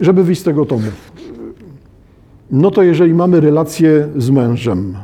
Żeby 0.00 0.24
wyjść 0.24 0.40
z 0.40 0.44
tego 0.44 0.66
tomu, 0.66 0.82
no 2.50 2.70
to 2.70 2.82
jeżeli 2.82 3.14
mamy 3.14 3.40
relację 3.40 4.08
z 4.16 4.30
mężem, 4.30 4.94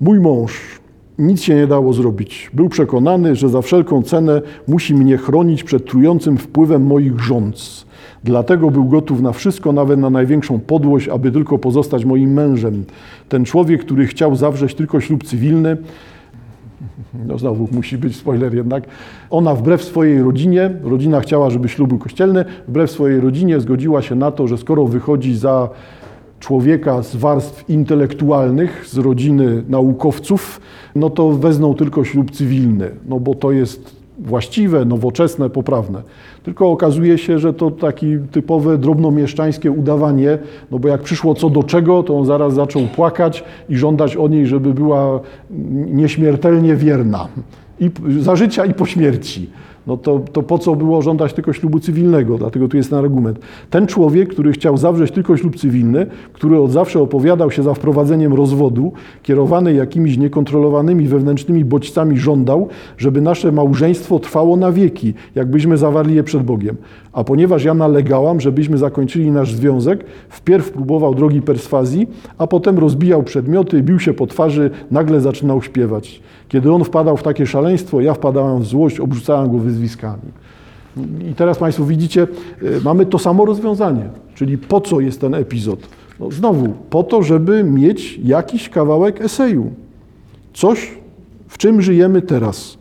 mój 0.00 0.20
mąż 0.20 0.80
nic 1.18 1.42
się 1.42 1.54
nie 1.54 1.66
dało 1.66 1.92
zrobić. 1.92 2.50
Był 2.54 2.68
przekonany, 2.68 3.36
że 3.36 3.48
za 3.48 3.62
wszelką 3.62 4.02
cenę 4.02 4.42
musi 4.68 4.94
mnie 4.94 5.16
chronić 5.16 5.64
przed 5.64 5.86
trującym 5.86 6.38
wpływem 6.38 6.86
moich 6.86 7.20
rządz. 7.20 7.86
Dlatego 8.24 8.70
był 8.70 8.84
gotów 8.84 9.20
na 9.20 9.32
wszystko, 9.32 9.72
nawet 9.72 10.00
na 10.00 10.10
największą 10.10 10.58
podłość, 10.60 11.08
aby 11.08 11.32
tylko 11.32 11.58
pozostać 11.58 12.04
moim 12.04 12.32
mężem. 12.32 12.84
Ten 13.28 13.44
człowiek, 13.44 13.80
który 13.80 14.06
chciał 14.06 14.36
zawrzeć 14.36 14.74
tylko 14.74 15.00
ślub 15.00 15.24
cywilny, 15.24 15.76
no 17.26 17.38
znowu 17.38 17.68
musi 17.72 17.98
być 17.98 18.16
spoiler 18.16 18.54
jednak, 18.54 18.84
ona 19.30 19.54
wbrew 19.54 19.84
swojej 19.84 20.22
rodzinie, 20.22 20.70
rodzina 20.82 21.20
chciała, 21.20 21.50
żeby 21.50 21.68
ślub 21.68 21.88
był 21.88 21.98
kościelny, 21.98 22.44
wbrew 22.68 22.90
swojej 22.90 23.20
rodzinie 23.20 23.60
zgodziła 23.60 24.02
się 24.02 24.14
na 24.14 24.30
to, 24.30 24.48
że 24.48 24.58
skoro 24.58 24.86
wychodzi 24.86 25.36
za 25.36 25.68
człowieka 26.40 27.02
z 27.02 27.16
warstw 27.16 27.70
intelektualnych, 27.70 28.84
z 28.88 28.98
rodziny 28.98 29.62
naukowców, 29.68 30.60
no 30.94 31.10
to 31.10 31.30
wezmą 31.30 31.74
tylko 31.74 32.04
ślub 32.04 32.30
cywilny, 32.30 32.90
no 33.08 33.20
bo 33.20 33.34
to 33.34 33.52
jest 33.52 33.95
właściwe, 34.18 34.84
nowoczesne, 34.84 35.50
poprawne. 35.50 36.02
Tylko 36.42 36.70
okazuje 36.70 37.18
się, 37.18 37.38
że 37.38 37.54
to 37.54 37.70
takie 37.70 38.20
typowe 38.32 38.78
drobnomieszczańskie 38.78 39.70
udawanie, 39.70 40.38
no 40.70 40.78
bo 40.78 40.88
jak 40.88 41.02
przyszło 41.02 41.34
co 41.34 41.50
do 41.50 41.62
czego, 41.62 42.02
to 42.02 42.18
on 42.18 42.26
zaraz 42.26 42.54
zaczął 42.54 42.82
płakać 42.82 43.44
i 43.68 43.76
żądać 43.76 44.16
o 44.16 44.28
niej, 44.28 44.46
żeby 44.46 44.74
była 44.74 45.20
nieśmiertelnie 45.86 46.76
wierna. 46.76 47.28
I 47.80 47.90
za 48.20 48.36
życia 48.36 48.64
i 48.64 48.74
po 48.74 48.86
śmierci 48.86 49.50
no 49.86 49.96
to, 49.96 50.20
to 50.32 50.42
po 50.42 50.58
co 50.58 50.74
było 50.76 51.02
żądać 51.02 51.32
tylko 51.32 51.52
ślubu 51.52 51.80
cywilnego? 51.80 52.38
Dlatego 52.38 52.68
tu 52.68 52.76
jest 52.76 52.90
ten 52.90 52.98
argument. 52.98 53.38
Ten 53.70 53.86
człowiek, 53.86 54.28
który 54.28 54.52
chciał 54.52 54.76
zawrzeć 54.76 55.12
tylko 55.12 55.36
ślub 55.36 55.56
cywilny, 55.56 56.06
który 56.32 56.60
od 56.60 56.70
zawsze 56.70 57.00
opowiadał 57.00 57.50
się 57.50 57.62
za 57.62 57.74
wprowadzeniem 57.74 58.34
rozwodu, 58.34 58.92
kierowany 59.22 59.74
jakimiś 59.74 60.18
niekontrolowanymi 60.18 61.08
wewnętrznymi 61.08 61.64
bodźcami, 61.64 62.18
żądał, 62.18 62.68
żeby 62.98 63.20
nasze 63.20 63.52
małżeństwo 63.52 64.18
trwało 64.18 64.56
na 64.56 64.72
wieki, 64.72 65.14
jakbyśmy 65.34 65.76
zawarli 65.76 66.14
je 66.14 66.24
przed 66.24 66.42
Bogiem. 66.42 66.76
A 67.12 67.24
ponieważ 67.24 67.64
ja 67.64 67.74
nalegałam, 67.74 68.40
żebyśmy 68.40 68.78
zakończyli 68.78 69.30
nasz 69.30 69.54
związek, 69.54 70.04
wpierw 70.28 70.70
próbował 70.70 71.14
drogi 71.14 71.42
perswazji, 71.42 72.06
a 72.38 72.46
potem 72.46 72.78
rozbijał 72.78 73.22
przedmioty, 73.22 73.82
bił 73.82 73.98
się 73.98 74.14
po 74.14 74.26
twarzy, 74.26 74.70
nagle 74.90 75.20
zaczynał 75.20 75.62
śpiewać. 75.62 76.22
Kiedy 76.48 76.72
on 76.72 76.84
wpadał 76.84 77.16
w 77.16 77.22
takie 77.22 77.46
szaleństwo, 77.46 78.00
ja 78.00 78.14
wpadałam 78.14 78.62
w 78.62 78.66
złość, 78.66 79.00
obrzucałam 79.00 79.50
go 79.50 79.58
wyzwiskami. 79.58 80.22
I 81.30 81.34
teraz 81.34 81.58
Państwo 81.58 81.84
widzicie, 81.84 82.26
y, 82.62 82.80
mamy 82.84 83.06
to 83.06 83.18
samo 83.18 83.44
rozwiązanie. 83.44 84.08
Czyli 84.34 84.58
po 84.58 84.80
co 84.80 85.00
jest 85.00 85.20
ten 85.20 85.34
epizod? 85.34 85.88
No 86.20 86.30
znowu, 86.30 86.68
po 86.90 87.02
to, 87.02 87.22
żeby 87.22 87.64
mieć 87.64 88.20
jakiś 88.24 88.68
kawałek 88.68 89.20
eseju. 89.20 89.70
Coś, 90.54 90.92
w 91.48 91.58
czym 91.58 91.82
żyjemy 91.82 92.22
teraz. 92.22 92.78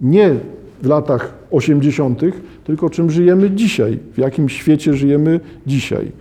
Nie 0.00 0.34
w 0.82 0.86
latach 0.86 1.34
80., 1.50 2.20
tylko 2.64 2.90
czym 2.90 3.10
żyjemy 3.10 3.50
dzisiaj, 3.50 3.98
w 4.12 4.18
jakim 4.18 4.48
świecie 4.48 4.94
żyjemy 4.94 5.40
dzisiaj. 5.66 6.12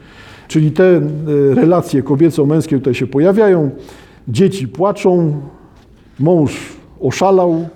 Czyli 0.48 0.72
te 0.72 0.84
y, 0.84 1.02
relacje 1.56 2.04
kobieco-męskie 2.04 2.78
tutaj 2.78 2.94
się 2.94 3.08
pojawiają, 3.08 3.70
dzieci 4.28 4.68
płaczą, 4.68 5.42
mąż 6.22 6.52
oszalał, 7.02 7.68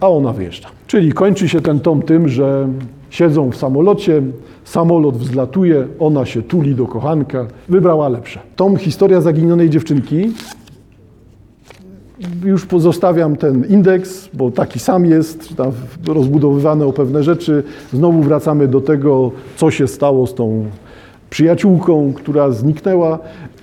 a 0.00 0.08
ona 0.08 0.32
wyjeżdża. 0.32 0.68
Czyli 0.86 1.12
kończy 1.12 1.48
się 1.48 1.60
ten 1.60 1.80
tom 1.80 2.02
tym, 2.02 2.28
że 2.28 2.68
siedzą 3.10 3.50
w 3.50 3.56
samolocie, 3.56 4.22
samolot 4.64 5.16
wzlatuje, 5.16 5.86
ona 5.98 6.26
się 6.26 6.42
tuli 6.42 6.74
do 6.74 6.86
kochanka, 6.86 7.46
wybrała 7.68 8.08
lepsze. 8.08 8.40
Tom 8.56 8.76
Historia 8.76 9.20
zaginionej 9.20 9.70
dziewczynki. 9.70 10.32
Już 12.44 12.66
pozostawiam 12.66 13.36
ten 13.36 13.64
indeks, 13.64 14.28
bo 14.34 14.50
taki 14.50 14.78
sam 14.78 15.06
jest, 15.06 15.48
rozbudowywany 16.06 16.84
o 16.84 16.92
pewne 16.92 17.22
rzeczy. 17.22 17.62
Znowu 17.92 18.22
wracamy 18.22 18.68
do 18.68 18.80
tego, 18.80 19.30
co 19.56 19.70
się 19.70 19.88
stało 19.88 20.26
z 20.26 20.34
tą 20.34 20.64
przyjaciółką, 21.30 22.12
która 22.12 22.50
zniknęła, 22.50 23.18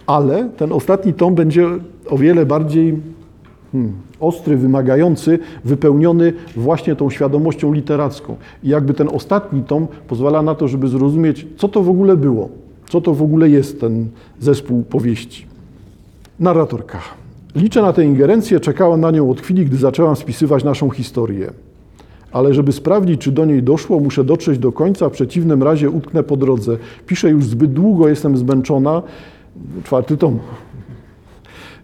ale 0.08 0.50
ten 0.58 0.72
ostatni 0.72 1.14
tom 1.14 1.36
będzie 1.36 1.68
o 2.10 2.18
wiele 2.18 2.46
bardziej 2.46 2.98
hmm, 3.74 3.94
ostry, 4.20 4.58
wymagający, 4.58 5.40
wypełniony 5.66 6.34
właśnie 6.56 6.96
tą 6.96 7.10
świadomością 7.10 7.74
literacką. 7.74 8.36
I 8.64 8.70
jakby 8.70 8.94
ten 8.94 9.08
ostatni 9.08 9.64
tom 9.64 9.88
pozwala 10.08 10.42
na 10.42 10.56
to, 10.56 10.68
żeby 10.68 10.88
zrozumieć, 10.88 11.48
co 11.58 11.68
to 11.68 11.84
w 11.84 11.90
ogóle 11.90 12.18
było, 12.18 12.50
co 12.90 13.02
to 13.02 13.14
w 13.14 13.22
ogóle 13.22 13.50
jest 13.50 13.82
ten 13.82 14.08
zespół 14.40 14.84
powieści. 14.84 15.46
Narratorka. 16.40 17.00
Liczę 17.56 17.82
na 17.82 17.94
tę 17.94 18.06
ingerencję, 18.06 18.60
czekałam 18.60 19.02
na 19.02 19.12
nią 19.12 19.30
od 19.30 19.42
chwili, 19.42 19.66
gdy 19.66 19.78
zaczęłam 19.78 20.16
spisywać 20.16 20.64
naszą 20.64 20.90
historię. 20.90 21.52
Ale 22.32 22.54
żeby 22.54 22.72
sprawdzić, 22.72 23.22
czy 23.22 23.32
do 23.32 23.46
niej 23.46 23.64
doszło, 23.64 24.00
muszę 24.00 24.24
dotrzeć 24.24 24.60
do 24.60 24.72
końca, 24.72 25.10
w 25.10 25.12
przeciwnym 25.12 25.64
razie 25.64 25.90
utknę 25.90 26.24
po 26.24 26.38
drodze. 26.38 26.78
Piszę 27.08 27.30
już 27.30 27.46
zbyt 27.46 27.74
długo, 27.74 28.10
jestem 28.10 28.38
zmęczona. 28.38 29.02
Czwarty 29.84 30.18
tom. 30.18 30.40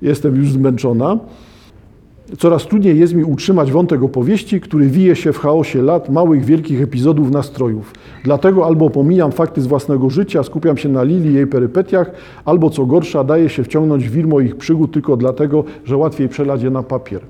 Jestem 0.01 0.35
już 0.35 0.51
zmęczona. 0.51 1.19
Coraz 2.38 2.67
trudniej 2.67 3.00
jest 3.00 3.13
mi 3.13 3.23
utrzymać 3.23 3.72
wątek 3.72 4.03
opowieści, 4.03 4.62
który 4.62 4.88
wije 4.88 5.16
się 5.16 5.34
w 5.34 5.38
chaosie 5.38 5.81
lat, 5.81 6.09
małych, 6.09 6.45
wielkich 6.45 6.81
epizodów 6.81 7.31
nastrojów. 7.31 7.94
Dlatego 8.23 8.66
albo 8.66 8.90
pomijam 8.90 9.31
fakty 9.31 9.62
z 9.62 9.67
własnego 9.67 10.09
życia, 10.09 10.44
skupiam 10.44 10.78
się 10.78 10.89
na 10.89 11.03
Lili 11.03 11.29
i 11.29 11.34
jej 11.34 11.47
perypetiach, 11.47 12.12
albo 12.45 12.69
co 12.69 12.85
gorsza, 12.85 13.23
daję 13.23 13.50
się 13.50 13.63
wciągnąć 13.63 14.09
w 14.09 14.12
wir 14.12 14.28
moich 14.28 14.56
przygód 14.56 14.91
tylko 14.91 15.18
dlatego, 15.18 15.63
że 15.85 15.97
łatwiej 15.97 16.29
przelać 16.29 16.63
je 16.63 16.69
na 16.69 16.84
papier. 16.84 17.22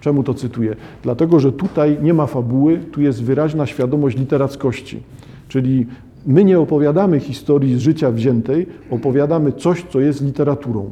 Czemu 0.00 0.22
to 0.22 0.34
cytuję? 0.34 0.76
Dlatego, 1.02 1.40
że 1.40 1.52
tutaj 1.52 1.98
nie 2.02 2.14
ma 2.14 2.26
fabuły, 2.26 2.78
tu 2.92 3.02
jest 3.02 3.22
wyraźna 3.22 3.66
świadomość 3.66 4.16
literackości. 4.16 5.02
Czyli 5.48 5.86
my 6.26 6.44
nie 6.44 6.60
opowiadamy 6.60 7.20
historii 7.20 7.74
z 7.74 7.78
życia 7.78 8.10
wziętej, 8.10 8.66
opowiadamy 8.90 9.52
coś, 9.52 9.84
co 9.90 10.00
jest 10.00 10.22
literaturą, 10.22 10.90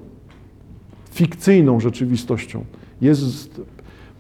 fikcyjną 1.11 1.81
rzeczywistością 1.81 2.65
jest 3.03 3.61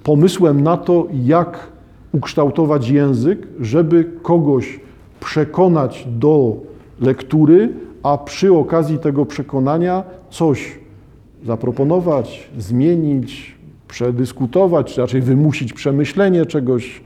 pomysłem 0.02 0.60
na 0.60 0.76
to, 0.76 1.06
jak 1.24 1.72
ukształtować 2.12 2.88
język, 2.88 3.46
żeby 3.60 4.04
kogoś 4.22 4.80
przekonać 5.20 6.06
do 6.10 6.56
lektury, 7.00 7.68
a 8.02 8.18
przy 8.18 8.52
okazji 8.52 8.98
tego 8.98 9.26
przekonania 9.26 10.02
coś 10.30 10.78
zaproponować, 11.44 12.50
zmienić, 12.58 13.56
przedyskutować, 13.88 14.94
czy 14.94 15.00
raczej 15.00 15.20
wymusić 15.20 15.72
przemyślenie 15.72 16.46
czegoś. 16.46 17.00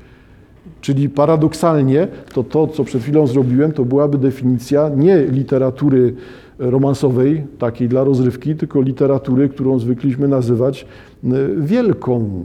Czyli 0.80 1.08
paradoksalnie 1.08 2.08
to 2.34 2.44
to, 2.44 2.66
co 2.66 2.84
przed 2.84 3.02
chwilą 3.02 3.26
zrobiłem, 3.26 3.72
to 3.72 3.84
byłaby 3.84 4.18
definicja 4.18 4.90
nie 4.96 5.18
literatury 5.18 6.14
romansowej, 6.58 7.44
takiej 7.58 7.88
dla 7.88 8.04
rozrywki, 8.04 8.54
tylko 8.54 8.80
literatury, 8.80 9.48
którą 9.48 9.78
zwykliśmy 9.78 10.28
nazywać 10.28 10.86
e, 11.24 11.28
wielką. 11.56 12.44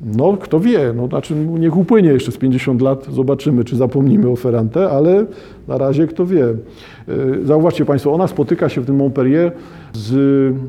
No, 0.00 0.36
kto 0.36 0.60
wie, 0.60 0.92
no, 0.96 1.06
znaczy 1.06 1.34
niech 1.34 1.76
upłynie 1.76 2.08
jeszcze 2.08 2.32
z 2.32 2.36
50 2.36 2.82
lat, 2.82 3.06
zobaczymy, 3.12 3.64
czy 3.64 3.76
zapomnimy 3.76 4.28
o 4.28 4.36
Ferrante, 4.36 4.90
ale 4.90 5.26
na 5.68 5.78
razie 5.78 6.06
kto 6.06 6.26
wie. 6.26 6.44
E, 6.44 6.54
zauważcie 7.44 7.84
Państwo, 7.84 8.12
ona 8.12 8.26
spotyka 8.26 8.68
się 8.68 8.80
w 8.80 8.86
tym 8.86 8.96
Montpellier 8.96 9.52
z 9.92 10.14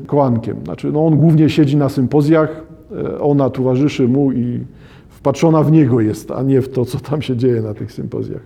kołankiem. 0.06 0.56
Znaczy, 0.64 0.92
no, 0.92 1.06
on 1.06 1.16
głównie 1.16 1.50
siedzi 1.50 1.76
na 1.76 1.88
sympozjach, 1.88 2.62
e, 2.92 3.20
ona 3.20 3.50
towarzyszy 3.50 4.08
mu 4.08 4.32
i 4.32 4.60
wpatrzona 5.08 5.62
w 5.62 5.72
niego 5.72 6.00
jest, 6.00 6.30
a 6.30 6.42
nie 6.42 6.62
w 6.62 6.68
to, 6.68 6.84
co 6.84 6.98
tam 6.98 7.22
się 7.22 7.36
dzieje 7.36 7.62
na 7.62 7.74
tych 7.74 7.92
sympozjach. 7.92 8.42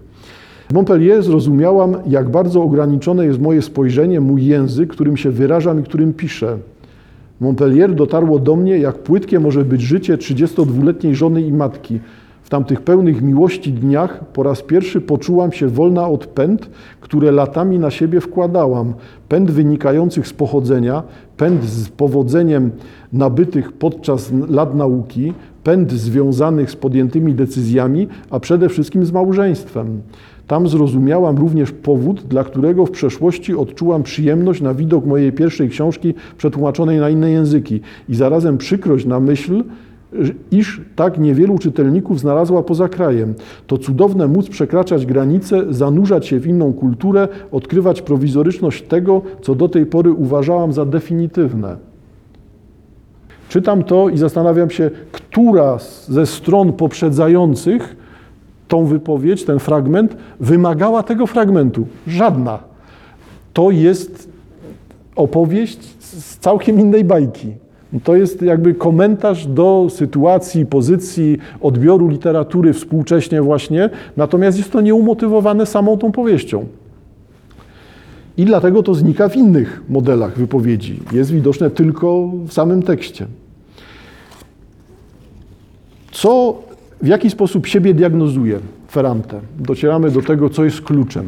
W 0.70 0.72
Montpellier 0.72 1.22
zrozumiałam, 1.22 1.96
jak 2.06 2.28
bardzo 2.28 2.62
ograniczone 2.62 3.26
jest 3.26 3.40
moje 3.40 3.62
spojrzenie, 3.62 4.20
mój 4.20 4.46
język, 4.46 4.90
którym 4.90 5.16
się 5.16 5.30
wyrażam 5.30 5.80
i 5.80 5.82
którym 5.82 6.14
piszę. 6.14 6.58
Montpellier 7.40 7.94
dotarło 7.94 8.38
do 8.38 8.56
mnie, 8.56 8.78
jak 8.78 8.98
płytkie 8.98 9.40
może 9.40 9.64
być 9.64 9.80
życie 9.80 10.16
32-letniej 10.16 11.14
żony 11.14 11.42
i 11.42 11.52
matki. 11.52 12.00
W 12.42 12.48
tamtych 12.48 12.80
pełnych 12.80 13.22
miłości 13.22 13.72
dniach 13.72 14.24
po 14.32 14.42
raz 14.42 14.62
pierwszy 14.62 15.00
poczułam 15.00 15.52
się 15.52 15.68
wolna 15.68 16.08
od 16.08 16.26
pęd, 16.26 16.70
które 17.00 17.32
latami 17.32 17.78
na 17.78 17.90
siebie 17.90 18.20
wkładałam. 18.20 18.94
Pęd 19.28 19.50
wynikających 19.50 20.28
z 20.28 20.32
pochodzenia, 20.32 21.02
pęd 21.36 21.64
z 21.64 21.88
powodzeniem 21.88 22.70
nabytych 23.12 23.72
podczas 23.72 24.32
lat 24.48 24.74
nauki, 24.74 25.32
pęd 25.64 25.92
związanych 25.92 26.70
z 26.70 26.76
podjętymi 26.76 27.34
decyzjami, 27.34 28.08
a 28.30 28.40
przede 28.40 28.68
wszystkim 28.68 29.04
z 29.04 29.12
małżeństwem. 29.12 30.00
Tam 30.46 30.68
zrozumiałam 30.68 31.38
również 31.38 31.72
powód, 31.72 32.22
dla 32.22 32.44
którego 32.44 32.86
w 32.86 32.90
przeszłości 32.90 33.54
odczułam 33.54 34.02
przyjemność 34.02 34.60
na 34.60 34.74
widok 34.74 35.06
mojej 35.06 35.32
pierwszej 35.32 35.68
książki 35.68 36.14
przetłumaczonej 36.38 37.00
na 37.00 37.10
inne 37.10 37.30
języki 37.30 37.80
i 38.08 38.14
zarazem 38.14 38.58
przykrość 38.58 39.06
na 39.06 39.20
myśl, 39.20 39.64
iż 40.50 40.80
tak 40.96 41.18
niewielu 41.18 41.58
czytelników 41.58 42.20
znalazła 42.20 42.62
poza 42.62 42.88
krajem. 42.88 43.34
To 43.66 43.78
cudowne 43.78 44.28
móc 44.28 44.48
przekraczać 44.48 45.06
granice, 45.06 45.62
zanurzać 45.70 46.26
się 46.26 46.40
w 46.40 46.46
inną 46.46 46.72
kulturę, 46.72 47.28
odkrywać 47.52 48.02
prowizoryczność 48.02 48.82
tego, 48.82 49.22
co 49.42 49.54
do 49.54 49.68
tej 49.68 49.86
pory 49.86 50.12
uważałam 50.12 50.72
za 50.72 50.84
definitywne. 50.84 51.76
Czytam 53.48 53.84
to 53.84 54.08
i 54.08 54.18
zastanawiam 54.18 54.70
się, 54.70 54.90
która 55.12 55.78
ze 56.08 56.26
stron 56.26 56.72
poprzedzających 56.72 58.05
tą 58.68 58.84
wypowiedź, 58.84 59.44
ten 59.44 59.58
fragment, 59.58 60.16
wymagała 60.40 61.02
tego 61.02 61.26
fragmentu. 61.26 61.86
Żadna. 62.06 62.58
To 63.52 63.70
jest 63.70 64.28
opowieść 65.16 65.78
z 66.00 66.38
całkiem 66.38 66.80
innej 66.80 67.04
bajki. 67.04 67.52
To 68.04 68.16
jest 68.16 68.42
jakby 68.42 68.74
komentarz 68.74 69.46
do 69.46 69.86
sytuacji, 69.90 70.66
pozycji, 70.66 71.38
odbioru 71.60 72.08
literatury 72.08 72.72
współcześnie 72.72 73.42
właśnie, 73.42 73.90
natomiast 74.16 74.58
jest 74.58 74.72
to 74.72 74.80
nieumotywowane 74.80 75.66
samą 75.66 75.98
tą 75.98 76.12
powieścią. 76.12 76.66
I 78.36 78.44
dlatego 78.44 78.82
to 78.82 78.94
znika 78.94 79.28
w 79.28 79.36
innych 79.36 79.82
modelach 79.88 80.38
wypowiedzi. 80.38 81.00
Jest 81.12 81.30
widoczne 81.30 81.70
tylko 81.70 82.30
w 82.46 82.52
samym 82.52 82.82
tekście. 82.82 83.26
Co, 86.12 86.62
w 87.02 87.06
jaki 87.06 87.30
sposób 87.30 87.66
siebie 87.66 87.94
diagnozuje 87.94 88.58
Ferrante? 88.90 89.40
Docieramy 89.58 90.10
do 90.10 90.22
tego, 90.22 90.50
co 90.50 90.64
jest 90.64 90.80
kluczem. 90.80 91.24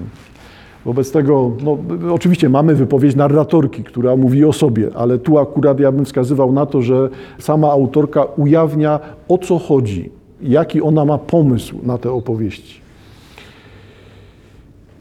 Wobec 0.84 1.12
tego, 1.12 1.52
no, 1.64 1.78
oczywiście 2.12 2.48
mamy 2.48 2.74
wypowiedź 2.74 3.16
narratorki, 3.16 3.84
która 3.84 4.16
mówi 4.16 4.44
o 4.44 4.52
sobie, 4.52 4.90
ale 4.94 5.18
tu 5.18 5.38
akurat 5.38 5.80
ja 5.80 5.92
bym 5.92 6.04
wskazywał 6.04 6.52
na 6.52 6.66
to, 6.66 6.82
że 6.82 7.08
sama 7.38 7.70
autorka 7.70 8.24
ujawnia 8.24 9.00
o 9.28 9.38
co 9.38 9.58
chodzi, 9.58 10.10
jaki 10.42 10.82
ona 10.82 11.04
ma 11.04 11.18
pomysł 11.18 11.76
na 11.82 11.98
te 11.98 12.12
opowieści. 12.12 12.88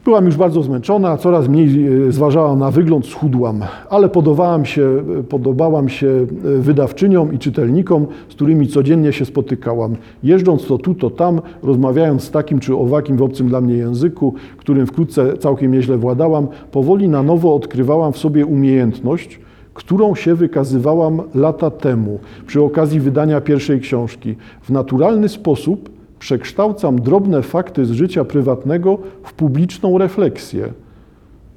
Byłam 0.08 0.26
już 0.26 0.36
bardzo 0.36 0.62
zmęczona, 0.62 1.16
coraz 1.16 1.48
mniej 1.48 1.86
e, 1.86 2.12
zważałam 2.12 2.58
na 2.58 2.70
wygląd, 2.70 3.06
schudłam, 3.06 3.60
ale 3.90 4.08
podobałam 4.08 4.64
się, 4.64 5.02
podobałam 5.28 5.88
się 5.88 6.06
e, 6.06 6.58
wydawczyniom 6.58 7.32
i 7.32 7.38
czytelnikom, 7.38 8.06
z 8.28 8.34
którymi 8.34 8.68
codziennie 8.68 9.12
się 9.12 9.24
spotykałam. 9.24 9.96
Jeżdżąc 10.22 10.66
to 10.66 10.78
tu, 10.78 10.94
to 10.94 11.10
tam, 11.10 11.40
rozmawiając 11.62 12.22
z 12.22 12.30
takim 12.30 12.60
czy 12.60 12.76
owakim 12.76 13.16
w 13.16 13.22
obcym 13.22 13.48
dla 13.48 13.60
mnie 13.60 13.74
języku, 13.74 14.34
którym 14.56 14.86
wkrótce 14.86 15.36
całkiem 15.36 15.72
nieźle 15.72 15.98
władałam, 15.98 16.48
powoli 16.72 17.08
na 17.08 17.22
nowo 17.22 17.54
odkrywałam 17.54 18.12
w 18.12 18.18
sobie 18.18 18.46
umiejętność, 18.46 19.40
którą 19.74 20.14
się 20.14 20.34
wykazywałam 20.34 21.22
lata 21.34 21.70
temu 21.70 22.18
przy 22.46 22.62
okazji 22.62 23.00
wydania 23.00 23.40
pierwszej 23.40 23.80
książki. 23.80 24.36
W 24.62 24.70
naturalny 24.70 25.28
sposób 25.28 25.97
przekształcam 26.18 27.00
drobne 27.00 27.42
fakty 27.42 27.86
z 27.86 27.90
życia 27.90 28.24
prywatnego 28.24 28.98
w 29.24 29.32
publiczną 29.32 29.98
refleksję. 29.98 30.72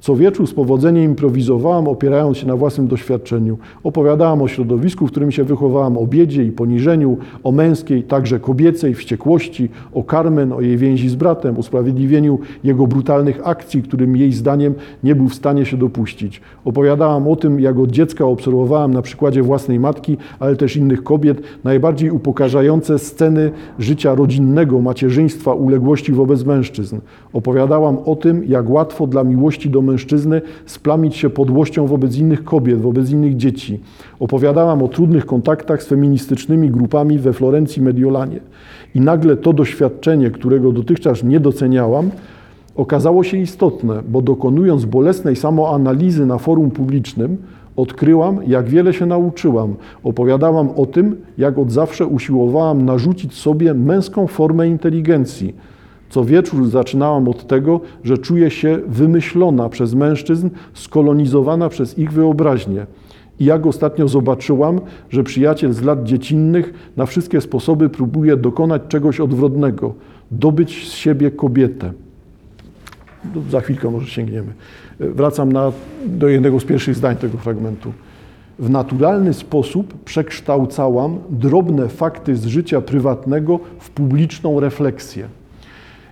Co 0.02 0.16
wieczór 0.16 0.46
z 0.46 0.54
powodzeniem 0.54 1.04
improwizowałam, 1.04 1.88
opierając 1.88 2.38
się 2.38 2.46
na 2.46 2.56
własnym 2.56 2.86
doświadczeniu. 2.86 3.58
Opowiadałam 3.84 4.42
o 4.42 4.48
środowisku, 4.48 5.06
w 5.06 5.10
którym 5.10 5.32
się 5.32 5.44
wychowałam, 5.44 5.98
o 5.98 6.06
biedzie 6.06 6.44
i 6.44 6.52
poniżeniu, 6.52 7.16
o 7.44 7.52
męskiej, 7.52 8.02
także 8.02 8.40
kobiecej 8.40 8.94
wściekłości, 8.94 9.68
o 9.94 10.02
Carmen, 10.10 10.52
o 10.52 10.60
jej 10.60 10.76
więzi 10.76 11.08
z 11.08 11.14
bratem, 11.14 11.58
usprawiedliwieniu 11.58 12.38
jego 12.64 12.86
brutalnych 12.86 13.40
akcji, 13.44 13.82
którym 13.82 14.16
jej 14.16 14.32
zdaniem 14.32 14.74
nie 15.04 15.14
był 15.14 15.28
w 15.28 15.34
stanie 15.34 15.66
się 15.66 15.76
dopuścić. 15.76 16.40
Opowiadałam 16.64 17.28
o 17.28 17.36
tym, 17.36 17.60
jak 17.60 17.78
od 17.78 17.90
dziecka 17.90 18.24
obserwowałam 18.24 18.94
na 18.94 19.02
przykładzie 19.02 19.42
własnej 19.42 19.80
matki, 19.80 20.16
ale 20.40 20.56
też 20.56 20.76
innych 20.76 21.02
kobiet, 21.02 21.40
najbardziej 21.64 22.10
upokarzające 22.10 22.98
sceny 22.98 23.50
życia 23.78 24.14
rodzinnego, 24.14 24.80
macierzyństwa, 24.80 25.54
uległości 25.54 26.12
wobec 26.12 26.44
mężczyzn. 26.44 26.98
Opowiadałam 27.32 27.98
o 28.06 28.16
tym, 28.16 28.44
jak 28.44 28.70
łatwo 28.70 29.06
dla 29.06 29.24
miłości 29.24 29.70
do 29.70 29.82
mężczyzny 29.82 30.42
splamić 30.66 31.16
się 31.16 31.30
podłością 31.30 31.86
wobec 31.86 32.16
innych 32.16 32.44
kobiet, 32.44 32.80
wobec 32.80 33.10
innych 33.10 33.36
dzieci. 33.36 33.80
Opowiadałam 34.20 34.82
o 34.82 34.88
trudnych 34.88 35.26
kontaktach 35.26 35.82
z 35.82 35.86
feministycznymi 35.86 36.70
grupami 36.70 37.18
we 37.18 37.32
Florencji 37.32 37.82
Mediolanie. 37.82 38.40
I 38.94 39.00
nagle 39.00 39.36
to 39.36 39.52
doświadczenie, 39.52 40.30
którego 40.30 40.72
dotychczas 40.72 41.24
nie 41.24 41.40
doceniałam, 41.40 42.10
okazało 42.76 43.24
się 43.24 43.36
istotne, 43.36 44.02
bo 44.08 44.22
dokonując 44.22 44.84
bolesnej 44.84 45.36
samoanalizy 45.36 46.26
na 46.26 46.38
forum 46.38 46.70
publicznym, 46.70 47.36
odkryłam, 47.76 48.40
jak 48.46 48.68
wiele 48.68 48.92
się 48.92 49.06
nauczyłam. 49.06 49.74
Opowiadałam 50.04 50.68
o 50.76 50.86
tym, 50.86 51.16
jak 51.38 51.58
od 51.58 51.70
zawsze 51.70 52.06
usiłowałam 52.06 52.84
narzucić 52.84 53.34
sobie 53.34 53.74
męską 53.74 54.26
formę 54.26 54.68
inteligencji 54.68 55.54
co 56.12 56.24
wieczór 56.24 56.68
zaczynałam 56.68 57.28
od 57.28 57.46
tego, 57.46 57.80
że 58.04 58.18
czuję 58.18 58.50
się 58.50 58.78
wymyślona 58.86 59.68
przez 59.68 59.94
mężczyzn, 59.94 60.50
skolonizowana 60.74 61.68
przez 61.68 61.98
ich 61.98 62.12
wyobraźnię. 62.12 62.86
I 63.40 63.44
jak 63.44 63.66
ostatnio 63.66 64.08
zobaczyłam, 64.08 64.80
że 65.10 65.24
przyjaciel 65.24 65.72
z 65.72 65.82
lat 65.82 66.04
dziecinnych 66.04 66.92
na 66.96 67.06
wszystkie 67.06 67.40
sposoby 67.40 67.88
próbuje 67.88 68.36
dokonać 68.36 68.82
czegoś 68.88 69.20
odwrotnego, 69.20 69.94
dobyć 70.30 70.88
z 70.88 70.92
siebie 70.92 71.30
kobietę. 71.30 71.92
No, 73.34 73.42
za 73.50 73.60
chwilkę 73.60 73.90
może 73.90 74.06
sięgniemy. 74.06 74.52
Wracam 75.00 75.52
na, 75.52 75.72
do 76.06 76.28
jednego 76.28 76.60
z 76.60 76.64
pierwszych 76.64 76.94
zdań 76.94 77.16
tego 77.16 77.38
fragmentu. 77.38 77.92
W 78.58 78.70
naturalny 78.70 79.34
sposób 79.34 80.04
przekształcałam 80.04 81.18
drobne 81.30 81.88
fakty 81.88 82.36
z 82.36 82.46
życia 82.46 82.80
prywatnego 82.80 83.60
w 83.78 83.90
publiczną 83.90 84.60
refleksję. 84.60 85.28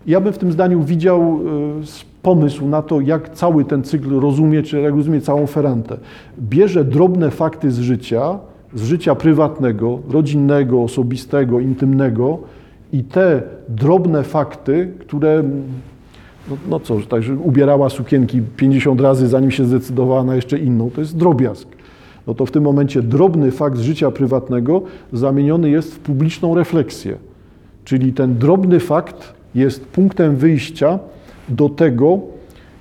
Ja 0.07 0.21
bym 0.21 0.33
w 0.33 0.39
tym 0.39 0.53
zdaniu 0.53 0.83
widział 0.83 1.23
e, 1.23 1.41
pomysł 2.23 2.67
na 2.67 2.83
to, 2.83 3.01
jak 3.01 3.35
cały 3.35 3.65
ten 3.65 3.83
cykl 3.83 4.21
rozumie, 4.21 4.63
czy 4.63 4.81
jak 4.81 4.95
rozumie 4.95 5.21
całą 5.21 5.47
Ferrantę. 5.47 5.97
Bierze 6.41 6.85
drobne 6.85 7.31
fakty 7.31 7.71
z 7.71 7.79
życia, 7.79 8.39
z 8.75 8.83
życia 8.83 9.15
prywatnego, 9.15 9.99
rodzinnego, 10.11 10.83
osobistego, 10.83 11.61
intymnego 11.61 12.39
i 12.93 13.05
te 13.05 13.43
drobne 13.69 14.23
fakty, 14.23 14.93
które 14.99 15.43
no, 16.51 16.57
no 16.69 16.81
co, 16.81 17.01
także 17.01 17.35
ubierała 17.35 17.89
sukienki 17.89 18.43
50 18.57 19.01
razy, 19.01 19.29
zanim 19.29 19.51
się 19.51 19.65
zdecydowała 19.65 20.25
na 20.25 20.35
jeszcze 20.35 20.59
inną, 20.59 20.91
to 20.91 21.01
jest 21.01 21.17
drobiazg. 21.17 21.69
No 22.27 22.35
to 22.35 22.47
w 22.47 22.51
tym 22.51 22.63
momencie 22.65 23.03
drobny 23.03 23.51
fakt 23.51 23.79
z 23.79 23.81
życia 23.81 24.11
prywatnego 24.11 24.83
zamieniony 25.13 25.71
jest 25.71 25.95
w 25.95 25.99
publiczną 25.99 26.55
refleksję. 26.55 27.17
Czyli 27.85 28.13
ten 28.13 28.39
drobny 28.39 28.81
fakt 28.81 29.40
jest 29.55 29.87
punktem 29.87 30.37
wyjścia 30.37 30.99
do 31.49 31.69
tego, 31.69 32.21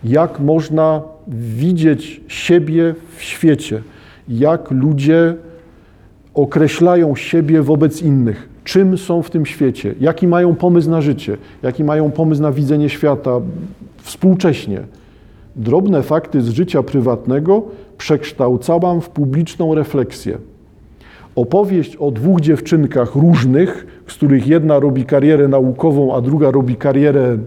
jak 0.03 0.39
można 0.39 1.01
widzieć 1.27 2.21
siebie 2.27 2.95
w 3.17 3.23
świecie, 3.23 3.81
jak 4.29 4.71
ludzie 4.71 5.35
określają 6.33 7.15
siebie 7.15 7.61
wobec 7.61 8.01
innych, 8.01 8.49
czym 8.63 8.97
są 8.97 9.21
w 9.21 9.29
tym 9.29 9.45
świecie, 9.45 9.95
jaki 9.99 10.27
mają 10.27 10.55
pomysł 10.55 10.89
na 10.89 11.01
życie, 11.01 11.37
jaki 11.63 11.83
mają 11.83 12.11
pomysł 12.11 12.41
na 12.41 12.51
widzenie 12.51 12.89
świata 12.89 13.31
współcześnie. 13.97 14.81
Drobne 15.55 16.03
fakty 16.03 16.41
z 16.41 16.49
życia 16.49 16.83
prywatnego 16.83 17.63
przekształcałam 17.97 19.01
w 19.01 19.09
publiczną 19.09 19.75
refleksję. 19.75 20.37
Opowieść 21.39 21.95
o 21.95 22.11
dwóch 22.11 22.41
dziewczynkach 22.41 23.15
różnych, 23.15 24.01
z 24.07 24.13
których 24.13 24.47
jedna 24.47 24.79
robi 24.79 25.05
karierę 25.05 25.47
naukową, 25.47 26.15
a 26.15 26.21
druga 26.21 26.51
robi 26.51 26.75
karierę, 26.75 27.37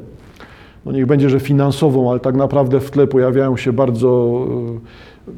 no 0.87 0.93
niech 0.93 1.07
będzie, 1.07 1.31
że 1.31 1.41
finansową, 1.41 2.11
ale 2.11 2.21
tak 2.21 2.35
naprawdę 2.35 2.81
w 2.81 2.91
tle 2.91 3.07
pojawiają 3.07 3.57
się 3.57 3.73
bardzo 3.73 4.41
e, 5.29 5.33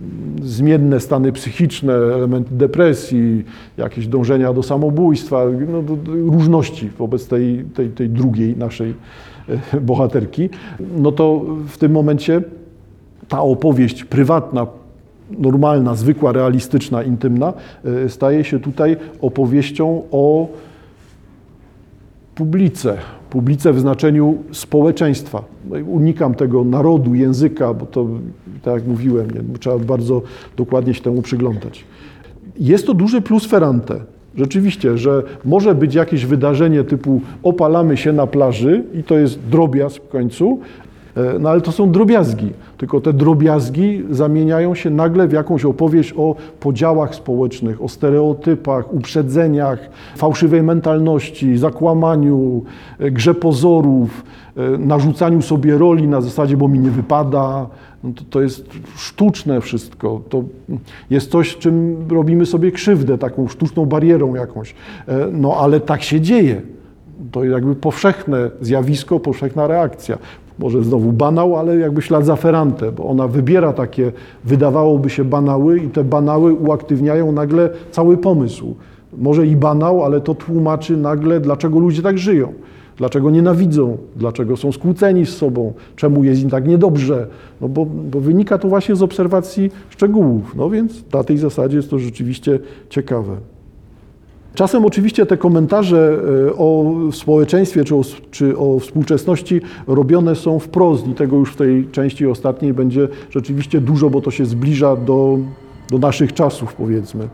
zmienne 0.46 1.00
stany 1.00 1.32
psychiczne, 1.32 1.92
elementy 1.92 2.54
depresji, 2.54 3.44
jakieś 3.76 4.06
dążenia 4.06 4.52
do 4.52 4.62
samobójstwa, 4.62 5.44
no, 5.68 5.82
różności 6.06 6.90
wobec 6.98 7.28
tej, 7.28 7.64
tej, 7.64 7.88
tej 7.88 8.08
drugiej 8.08 8.56
naszej 8.56 8.94
e, 9.74 9.80
bohaterki, 9.80 10.48
no 10.96 11.12
to 11.12 11.44
w 11.66 11.78
tym 11.78 11.92
momencie 11.92 12.42
ta 13.28 13.42
opowieść 13.42 14.04
prywatna, 14.04 14.66
normalna, 15.38 15.94
zwykła, 15.94 16.32
realistyczna, 16.32 17.02
intymna, 17.02 17.52
e, 17.84 18.08
staje 18.08 18.44
się 18.44 18.60
tutaj 18.60 18.96
opowieścią 19.20 20.02
o 20.10 20.48
publice, 22.34 22.96
publice 23.30 23.72
w 23.72 23.80
znaczeniu 23.80 24.38
społeczeństwa. 24.52 25.44
No 25.70 25.76
unikam 25.86 26.34
tego 26.34 26.64
narodu, 26.64 27.14
języka, 27.14 27.74
bo 27.74 27.86
to, 27.86 28.06
tak 28.62 28.74
jak 28.74 28.86
mówiłem, 28.86 29.30
nie, 29.30 29.58
trzeba 29.58 29.78
bardzo 29.78 30.22
dokładnie 30.56 30.94
się 30.94 31.02
temu 31.02 31.22
przyglądać. 31.22 31.84
Jest 32.60 32.86
to 32.86 32.94
duży 32.94 33.20
plus 33.20 33.46
Ferrante. 33.46 34.00
Rzeczywiście, 34.36 34.98
że 34.98 35.22
może 35.44 35.74
być 35.74 35.94
jakieś 35.94 36.26
wydarzenie 36.26 36.84
typu 36.84 37.20
opalamy 37.42 37.96
się 37.96 38.12
na 38.12 38.26
plaży 38.26 38.84
i 38.94 39.02
to 39.02 39.18
jest 39.18 39.38
drobiazg 39.50 40.02
w 40.02 40.08
końcu, 40.08 40.60
No 41.40 41.48
ale 41.50 41.60
to 41.60 41.72
są 41.72 41.90
drobiazgi, 41.90 42.52
tylko 42.78 43.00
te 43.00 43.12
drobiazgi 43.12 44.02
zamieniają 44.10 44.74
się 44.74 44.90
nagle 44.90 45.28
w 45.28 45.32
jakąś 45.32 45.64
opowieść 45.64 46.14
o 46.16 46.34
podziałach 46.60 47.14
społecznych, 47.14 47.82
o 47.82 47.88
stereotypach, 47.88 48.94
uprzedzeniach, 48.94 49.78
fałszywej 50.16 50.62
mentalności, 50.62 51.58
zakłamaniu, 51.58 52.64
e, 52.98 53.10
grze 53.10 53.34
pozorów, 53.34 54.24
e, 54.56 54.78
narzucaniu 54.78 55.42
sobie 55.42 55.78
roli 55.78 56.08
na 56.08 56.20
zasadzie, 56.20 56.56
bo 56.56 56.68
mi 56.68 56.78
nie 56.78 56.90
wypada. 56.90 57.66
No 58.04 58.10
to, 58.14 58.22
to 58.30 58.40
jest 58.40 58.66
sztuczne 58.96 59.60
wszystko. 59.60 60.20
To 60.28 60.44
jest 61.10 61.30
coś, 61.30 61.56
czym 61.56 61.96
robimy 62.10 62.46
sobie 62.46 62.72
krzywdę, 62.72 63.18
taką 63.18 63.48
sztuczną 63.48 63.86
barierą 63.86 64.34
jakąś. 64.34 64.74
E, 65.08 65.26
No 65.32 65.56
ale 65.56 65.80
tak 65.80 66.02
się 66.02 66.20
dzieje. 66.20 66.62
To 67.32 67.44
jakby 67.44 67.74
powszechne 67.74 68.50
zjawisko, 68.60 69.20
powszechna 69.20 69.66
reakcja. 69.66 70.18
Może 70.58 70.84
znowu 70.84 71.12
banał, 71.12 71.56
ale 71.56 71.76
jakby 71.76 72.02
ślad 72.02 72.24
za 72.26 72.36
Ferrante, 72.36 72.92
bo 72.92 73.04
ona 73.04 73.28
wybiera 73.28 73.72
takie, 73.72 74.12
wydawałoby 74.44 75.10
się 75.10 75.24
banały 75.24 75.78
i 75.78 75.88
te 75.88 76.04
banały 76.04 76.52
uaktywniają 76.52 77.32
nagle 77.32 77.70
cały 77.90 78.16
pomysł. 78.16 78.74
Może 79.18 79.46
i 79.46 79.56
banał, 79.56 80.04
ale 80.04 80.20
to 80.20 80.34
tłumaczy 80.34 80.96
nagle, 80.96 81.40
dlaczego 81.40 81.78
ludzie 81.78 82.02
tak 82.02 82.18
żyją. 82.18 82.52
Dlaczego 82.96 83.30
nienawidzą, 83.30 83.96
dlaczego 84.16 84.56
są 84.56 84.72
skłóceni 84.72 85.26
z 85.26 85.36
sobą, 85.36 85.72
czemu 85.96 86.24
jest 86.24 86.42
im 86.42 86.50
tak 86.50 86.68
niedobrze. 86.68 87.26
No 87.60 87.68
bo, 87.68 87.86
bo 87.86 88.20
wynika 88.20 88.58
to 88.58 88.68
właśnie 88.68 88.96
z 88.96 89.02
obserwacji 89.02 89.70
szczegółów. 89.90 90.56
No 90.56 90.70
więc 90.70 91.12
na 91.12 91.24
tej 91.24 91.38
zasadzie 91.38 91.76
jest 91.76 91.90
to 91.90 91.98
rzeczywiście 91.98 92.58
ciekawe. 92.90 93.36
Czasem 94.54 94.84
oczywiście 94.84 95.26
te 95.26 95.36
komentarze 95.36 96.18
e, 96.48 96.52
o 96.56 96.94
społeczeństwie 97.12 97.84
czy 97.84 97.94
o, 97.94 98.02
czy 98.30 98.58
o 98.58 98.78
współczesności 98.78 99.60
robione 99.86 100.36
są 100.36 100.58
wprost 100.58 101.08
i 101.08 101.14
tego 101.14 101.36
już 101.36 101.52
w 101.52 101.56
tej 101.56 101.88
części 101.92 102.26
ostatniej 102.26 102.74
będzie 102.74 103.08
rzeczywiście 103.30 103.80
dużo, 103.80 104.10
bo 104.10 104.20
to 104.20 104.30
się 104.30 104.44
zbliża 104.46 104.96
do, 104.96 105.38
do 105.90 105.98
naszych 105.98 106.32
czasów 106.32 106.74
powiedzmy. 106.74 107.28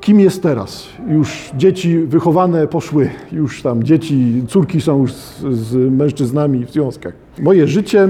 Kim 0.00 0.20
jest 0.20 0.42
teraz? 0.42 0.88
Już 1.08 1.50
dzieci 1.56 1.98
wychowane 1.98 2.66
poszły, 2.66 3.10
już 3.32 3.62
tam 3.62 3.84
dzieci, 3.84 4.42
córki 4.48 4.80
są 4.80 5.00
już 5.00 5.12
z, 5.12 5.42
z 5.52 5.92
mężczyznami 5.92 6.66
w 6.66 6.70
związkach. 6.70 7.14
Moje 7.38 7.68
życie, 7.68 8.08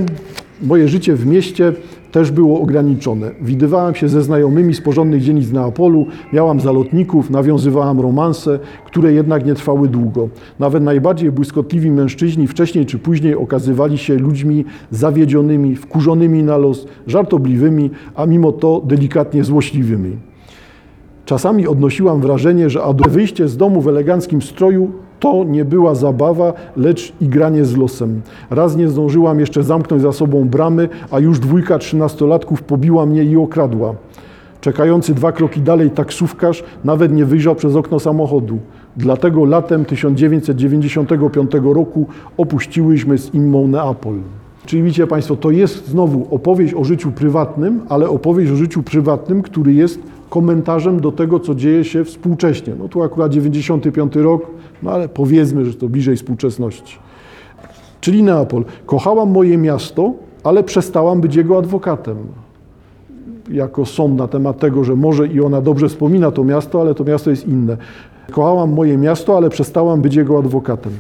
moje 0.62 0.88
życie 0.88 1.14
w 1.14 1.26
mieście 1.26 1.73
też 2.12 2.31
było 2.31 2.61
ograniczone. 2.61 3.31
Widywałam 3.40 3.95
się 3.95 4.09
ze 4.09 4.23
znajomymi 4.23 4.75
z 4.75 4.81
porządnych 4.81 5.23
dzielnic 5.23 5.52
Neapolu, 5.52 6.07
miałam 6.33 6.61
zalotników, 6.61 7.31
nawiązywałam 7.31 8.00
romanse, 8.00 8.59
które 8.85 9.12
jednak 9.12 9.47
nie 9.47 9.54
trwały 9.54 9.88
długo. 9.88 10.28
Nawet 10.59 10.83
najbardziej 10.83 11.33
błyskotliwi 11.33 11.90
mężczyźni 11.90 12.47
wcześniej 12.47 12.87
czy 12.87 12.99
później 12.99 13.35
okazywali 13.37 13.99
się 13.99 14.14
ludźmi 14.14 14.64
zawiedzionymi, 14.90 15.76
wkurzonymi 15.76 16.42
na 16.42 16.57
los, 16.57 16.87
żartobliwymi, 17.07 17.90
a 18.14 18.26
mimo 18.26 18.52
to 18.52 18.83
delikatnie 18.85 19.45
złośliwymi. 19.45 20.16
Czasami 21.25 21.66
odnosiłam 21.66 22.21
wrażenie, 22.21 22.71
że 22.71 22.83
wyjście 23.09 23.49
z 23.49 23.57
domu 23.57 23.81
w 23.81 23.88
eleganckim 23.88 24.42
stroju 24.42 24.92
to 25.22 25.44
nie 25.44 25.64
była 25.64 25.94
zabawa, 25.94 26.52
lecz 26.76 27.12
igranie 27.20 27.64
z 27.64 27.76
losem. 27.76 28.20
Raz 28.50 28.76
nie 28.76 28.88
zdążyłam 28.88 29.40
jeszcze 29.40 29.62
zamknąć 29.62 30.02
za 30.02 30.12
sobą 30.12 30.48
bramy, 30.48 30.88
a 31.10 31.20
już 31.20 31.38
dwójka 31.38 31.78
trzynastolatków 31.78 32.62
pobiła 32.62 33.06
mnie 33.06 33.24
i 33.24 33.36
okradła. 33.36 33.94
Czekający 34.60 35.14
dwa 35.14 35.32
kroki 35.32 35.60
dalej 35.60 35.90
taksówkarz 35.90 36.64
nawet 36.84 37.12
nie 37.12 37.24
wyjrzał 37.24 37.54
przez 37.54 37.76
okno 37.76 38.00
samochodu. 38.00 38.58
Dlatego 38.96 39.44
latem 39.44 39.84
1995 39.84 41.50
roku 41.62 42.06
opuściłyśmy 42.36 43.18
z 43.18 43.34
Immą 43.34 43.68
Neapol. 43.68 44.14
Czyli 44.66 44.82
widzicie 44.82 45.06
Państwo, 45.06 45.36
to 45.36 45.50
jest 45.50 45.88
znowu 45.88 46.26
opowieść 46.34 46.74
o 46.74 46.84
życiu 46.84 47.12
prywatnym, 47.12 47.80
ale 47.88 48.08
opowieść 48.08 48.52
o 48.52 48.56
życiu 48.56 48.82
prywatnym, 48.82 49.42
który 49.42 49.74
jest 49.74 50.00
komentarzem 50.32 51.00
do 51.00 51.12
tego, 51.12 51.40
co 51.40 51.54
dzieje 51.54 51.84
się 51.84 52.04
współcześnie. 52.04 52.74
No 52.78 52.88
tu 52.88 53.02
akurat 53.02 53.32
95 53.32 54.16
rok, 54.16 54.46
no 54.82 54.90
ale 54.90 55.08
powiedzmy, 55.08 55.64
że 55.64 55.74
to 55.74 55.88
bliżej 55.88 56.16
współczesności. 56.16 56.98
Czyli 58.00 58.22
Neapol. 58.22 58.64
Kochałam 58.86 59.30
moje 59.30 59.58
miasto, 59.58 60.12
ale 60.44 60.64
przestałam 60.64 61.20
być 61.20 61.36
jego 61.36 61.58
adwokatem. 61.58 62.16
Jako 63.50 63.86
sąd 63.86 64.16
na 64.16 64.28
temat 64.28 64.58
tego, 64.58 64.84
że 64.84 64.96
może 64.96 65.26
i 65.26 65.40
ona 65.40 65.60
dobrze 65.60 65.88
wspomina 65.88 66.30
to 66.30 66.44
miasto, 66.44 66.80
ale 66.80 66.94
to 66.94 67.04
miasto 67.04 67.30
jest 67.30 67.48
inne. 67.48 67.76
Kochałam 68.30 68.72
moje 68.72 68.98
miasto, 68.98 69.36
ale 69.36 69.50
przestałam 69.50 70.02
być 70.02 70.14
jego 70.14 70.38
adwokatem. 70.38 70.92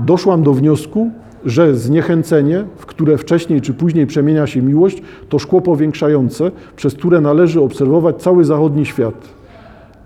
Doszłam 0.00 0.42
do 0.42 0.52
wniosku, 0.52 1.10
że 1.44 1.76
zniechęcenie, 1.76 2.64
w 2.76 2.86
które 2.86 3.18
wcześniej 3.18 3.60
czy 3.60 3.74
później 3.74 4.06
przemienia 4.06 4.46
się 4.46 4.62
miłość, 4.62 5.02
to 5.28 5.38
szkło 5.38 5.60
powiększające, 5.60 6.50
przez 6.76 6.94
które 6.94 7.20
należy 7.20 7.60
obserwować 7.60 8.16
cały 8.16 8.44
zachodni 8.44 8.86
świat. 8.86 9.14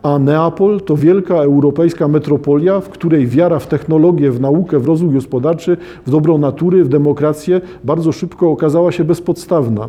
A 0.02 0.18
Neapol 0.18 0.80
to 0.80 0.96
wielka 0.96 1.34
europejska 1.34 2.08
metropolia, 2.08 2.80
w 2.80 2.88
której 2.88 3.26
wiara 3.26 3.58
w 3.58 3.66
technologię, 3.66 4.30
w 4.30 4.40
naukę, 4.40 4.78
w 4.78 4.86
rozwój 4.86 5.14
gospodarczy, 5.14 5.76
w 6.06 6.10
dobro 6.10 6.38
natury, 6.38 6.84
w 6.84 6.88
demokrację 6.88 7.60
bardzo 7.84 8.12
szybko 8.12 8.50
okazała 8.50 8.92
się 8.92 9.04
bezpodstawna. 9.04 9.88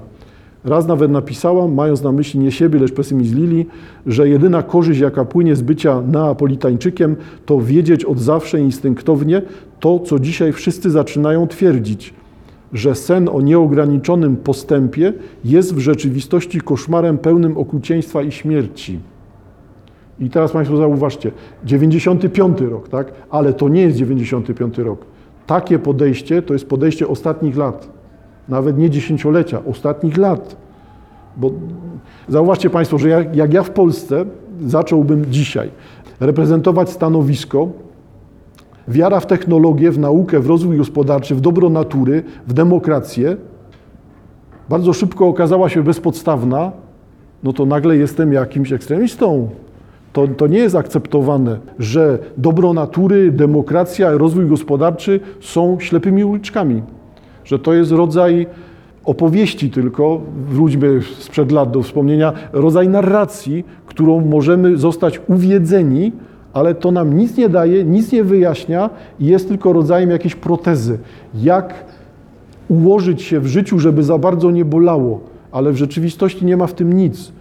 Raz 0.66 0.88
nawet 0.88 1.12
napisałam, 1.12 1.74
mając 1.74 2.04
na 2.04 2.12
myśli 2.12 2.40
nie 2.40 2.52
siebie, 2.52 2.80
lecz 2.80 2.92
pesymizm 2.92 3.36
Lili, 3.36 3.66
że 4.06 4.30
jedyna 4.30 4.64
korzyść, 4.64 5.00
jaka 5.00 5.26
płynie 5.26 5.56
z 5.56 5.62
bycia 5.62 6.02
neapolitańczykiem, 6.02 7.16
to 7.46 7.62
wiedzieć 7.62 8.06
od 8.06 8.20
zawsze 8.20 8.60
instynktownie 8.60 9.42
to, 9.80 10.00
co 10.00 10.20
dzisiaj 10.20 10.54
wszyscy 10.54 10.92
zaczynają 10.92 11.48
twierdzić, 11.48 12.14
że 12.74 12.96
sen 12.96 13.30
o 13.30 13.42
nieograniczonym 13.42 14.36
postępie 14.36 15.14
jest 15.46 15.76
w 15.76 15.80
rzeczywistości 15.80 16.62
koszmarem 16.62 17.18
pełnym 17.18 17.58
okrucieństwa 17.58 18.22
i 18.22 18.32
śmierci. 18.32 19.00
I 20.20 20.30
teraz 20.30 20.52
Państwo 20.52 20.78
zauważcie, 20.78 21.32
95 21.66 22.62
rok, 22.62 22.90
tak? 22.90 23.14
Ale 23.30 23.54
to 23.54 23.70
nie 23.70 23.82
jest 23.82 23.98
95 23.98 24.78
rok. 24.78 25.06
Takie 25.48 25.80
podejście 25.80 26.42
to 26.42 26.54
jest 26.54 26.68
podejście 26.68 27.08
ostatnich 27.08 27.58
lat 27.58 27.93
nawet 28.50 28.78
nie 28.78 28.90
dziesięciolecia, 28.90 29.62
ostatnich 29.66 30.18
lat. 30.18 30.56
Bo 31.38 31.52
zauważcie 32.28 32.70
Państwo, 32.70 32.98
że 32.98 33.10
jak, 33.10 33.36
jak 33.36 33.54
ja 33.54 33.64
w 33.64 33.70
Polsce 33.70 34.26
zacząłbym 34.66 35.26
dzisiaj 35.26 35.70
reprezentować 36.20 36.90
stanowisko, 36.90 37.68
wiara 38.88 39.20
w 39.20 39.26
technologię, 39.26 39.92
w 39.92 40.00
naukę, 40.00 40.40
w 40.40 40.48
rozwój 40.48 40.78
gospodarczy, 40.78 41.36
w 41.36 41.42
dobro 41.42 41.70
natury, 41.70 42.24
w 42.48 42.54
demokrację, 42.54 43.38
bardzo 44.70 44.94
szybko 44.94 45.28
okazała 45.28 45.70
się 45.70 45.84
bezpodstawna, 45.84 46.72
no 47.44 47.54
to 47.54 47.66
nagle 47.66 47.98
jestem 47.98 48.34
jakimś 48.34 48.74
ekstremistą. 48.74 49.50
To, 50.14 50.28
to 50.28 50.48
nie 50.48 50.58
jest 50.58 50.76
akceptowane, 50.76 51.60
że 51.80 52.20
dobro 52.38 52.74
natury, 52.74 53.32
demokracja, 53.32 54.12
rozwój 54.12 54.48
gospodarczy 54.48 55.20
są 55.40 55.78
ślepymi 55.80 56.24
uliczkami 56.24 56.84
że 57.46 57.60
to 57.60 57.74
jest 57.74 57.92
rodzaj 57.92 58.48
opowieści 59.06 59.70
tylko, 59.70 60.22
wróćmy 60.50 61.02
sprzed 61.20 61.52
lat 61.52 61.72
do 61.72 61.82
wspomnienia, 61.82 62.34
rodzaj 62.54 62.90
narracji, 62.90 63.66
którą 63.86 64.22
możemy 64.22 64.78
zostać 64.78 65.22
uwiedzeni, 65.28 66.12
ale 66.54 66.76
to 66.76 66.92
nam 66.92 67.18
nic 67.18 67.38
nie 67.38 67.50
daje, 67.50 67.84
nic 67.84 68.12
nie 68.12 68.24
wyjaśnia 68.24 68.90
i 69.20 69.26
jest 69.26 69.48
tylko 69.48 69.74
rodzajem 69.74 70.10
jakiejś 70.10 70.36
protezy. 70.36 71.00
Jak 71.36 71.86
ułożyć 72.68 73.22
się 73.22 73.40
w 73.40 73.48
życiu, 73.48 73.80
żeby 73.80 74.04
za 74.04 74.18
bardzo 74.18 74.52
nie 74.52 74.66
bolało, 74.66 75.20
ale 75.52 75.72
w 75.72 75.78
rzeczywistości 75.78 76.46
nie 76.46 76.58
ma 76.58 76.68
w 76.68 76.74
tym 76.74 76.94
nic. 76.94 77.32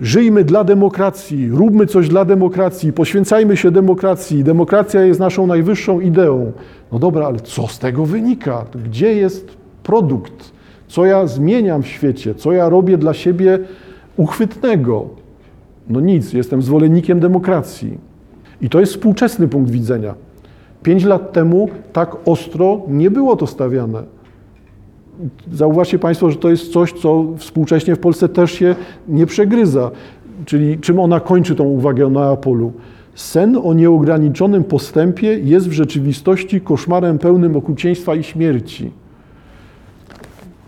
Żyjmy 0.00 0.44
dla 0.44 0.64
demokracji, 0.64 1.50
róbmy 1.50 1.86
coś 1.86 2.08
dla 2.08 2.24
demokracji, 2.24 2.92
poświęcajmy 2.92 3.56
się 3.56 3.70
demokracji. 3.70 4.44
Demokracja 4.44 5.02
jest 5.02 5.20
naszą 5.20 5.46
najwyższą 5.46 6.00
ideą. 6.00 6.52
No 6.92 6.98
dobra, 6.98 7.26
ale 7.26 7.40
co 7.40 7.68
z 7.68 7.78
tego 7.78 8.06
wynika? 8.06 8.64
Gdzie 8.84 9.14
jest 9.14 9.56
produkt? 9.82 10.52
Co 10.88 11.04
ja 11.04 11.26
zmieniam 11.26 11.82
w 11.82 11.86
świecie? 11.86 12.34
Co 12.34 12.52
ja 12.52 12.68
robię 12.68 12.98
dla 12.98 13.14
siebie 13.14 13.58
uchwytnego? 14.16 15.08
No 15.88 16.00
nic, 16.00 16.32
jestem 16.32 16.62
zwolennikiem 16.62 17.20
demokracji. 17.20 17.98
I 18.60 18.68
to 18.68 18.80
jest 18.80 18.92
współczesny 18.92 19.48
punkt 19.48 19.70
widzenia. 19.70 20.14
Pięć 20.82 21.04
lat 21.04 21.32
temu 21.32 21.68
tak 21.92 22.16
ostro 22.24 22.82
nie 22.88 23.10
było 23.10 23.36
to 23.36 23.46
stawiane. 23.46 24.02
Zauważcie 25.52 25.98
Państwo, 25.98 26.30
że 26.30 26.36
to 26.36 26.50
jest 26.50 26.72
coś, 26.72 26.92
co 26.92 27.24
współcześnie 27.36 27.96
w 27.96 27.98
Polsce 27.98 28.28
też 28.28 28.52
się 28.52 28.74
nie 29.08 29.26
przegryza. 29.26 29.90
Czyli 30.44 30.78
czym 30.78 31.00
ona 31.00 31.20
kończy 31.20 31.54
tą 31.54 31.64
uwagę 31.64 32.06
o 32.06 32.10
Neapolu? 32.10 32.72
Sen 33.14 33.58
o 33.64 33.74
nieograniczonym 33.74 34.64
postępie 34.64 35.38
jest 35.38 35.68
w 35.68 35.72
rzeczywistości 35.72 36.60
koszmarem 36.60 37.18
pełnym 37.18 37.56
okrucieństwa 37.56 38.14
i 38.14 38.22
śmierci. 38.22 38.90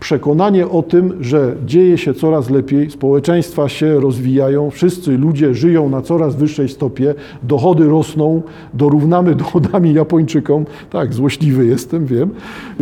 Przekonanie 0.01 0.67
o 0.67 0.83
tym, 0.83 1.13
że 1.19 1.55
dzieje 1.65 1.97
się 1.97 2.13
coraz 2.13 2.49
lepiej, 2.49 2.91
społeczeństwa 2.91 3.69
się 3.69 3.99
rozwijają, 3.99 4.69
wszyscy 4.69 5.17
ludzie 5.17 5.53
żyją 5.53 5.89
na 5.89 6.01
coraz 6.01 6.35
wyższej 6.35 6.69
stopie, 6.69 7.15
dochody 7.43 7.85
rosną, 7.85 8.41
dorównamy 8.73 9.35
dochodami 9.43 9.93
Japończykom. 9.93 10.65
Tak, 10.89 11.13
złośliwy 11.13 11.65
jestem, 11.65 12.05
wiem. 12.05 12.29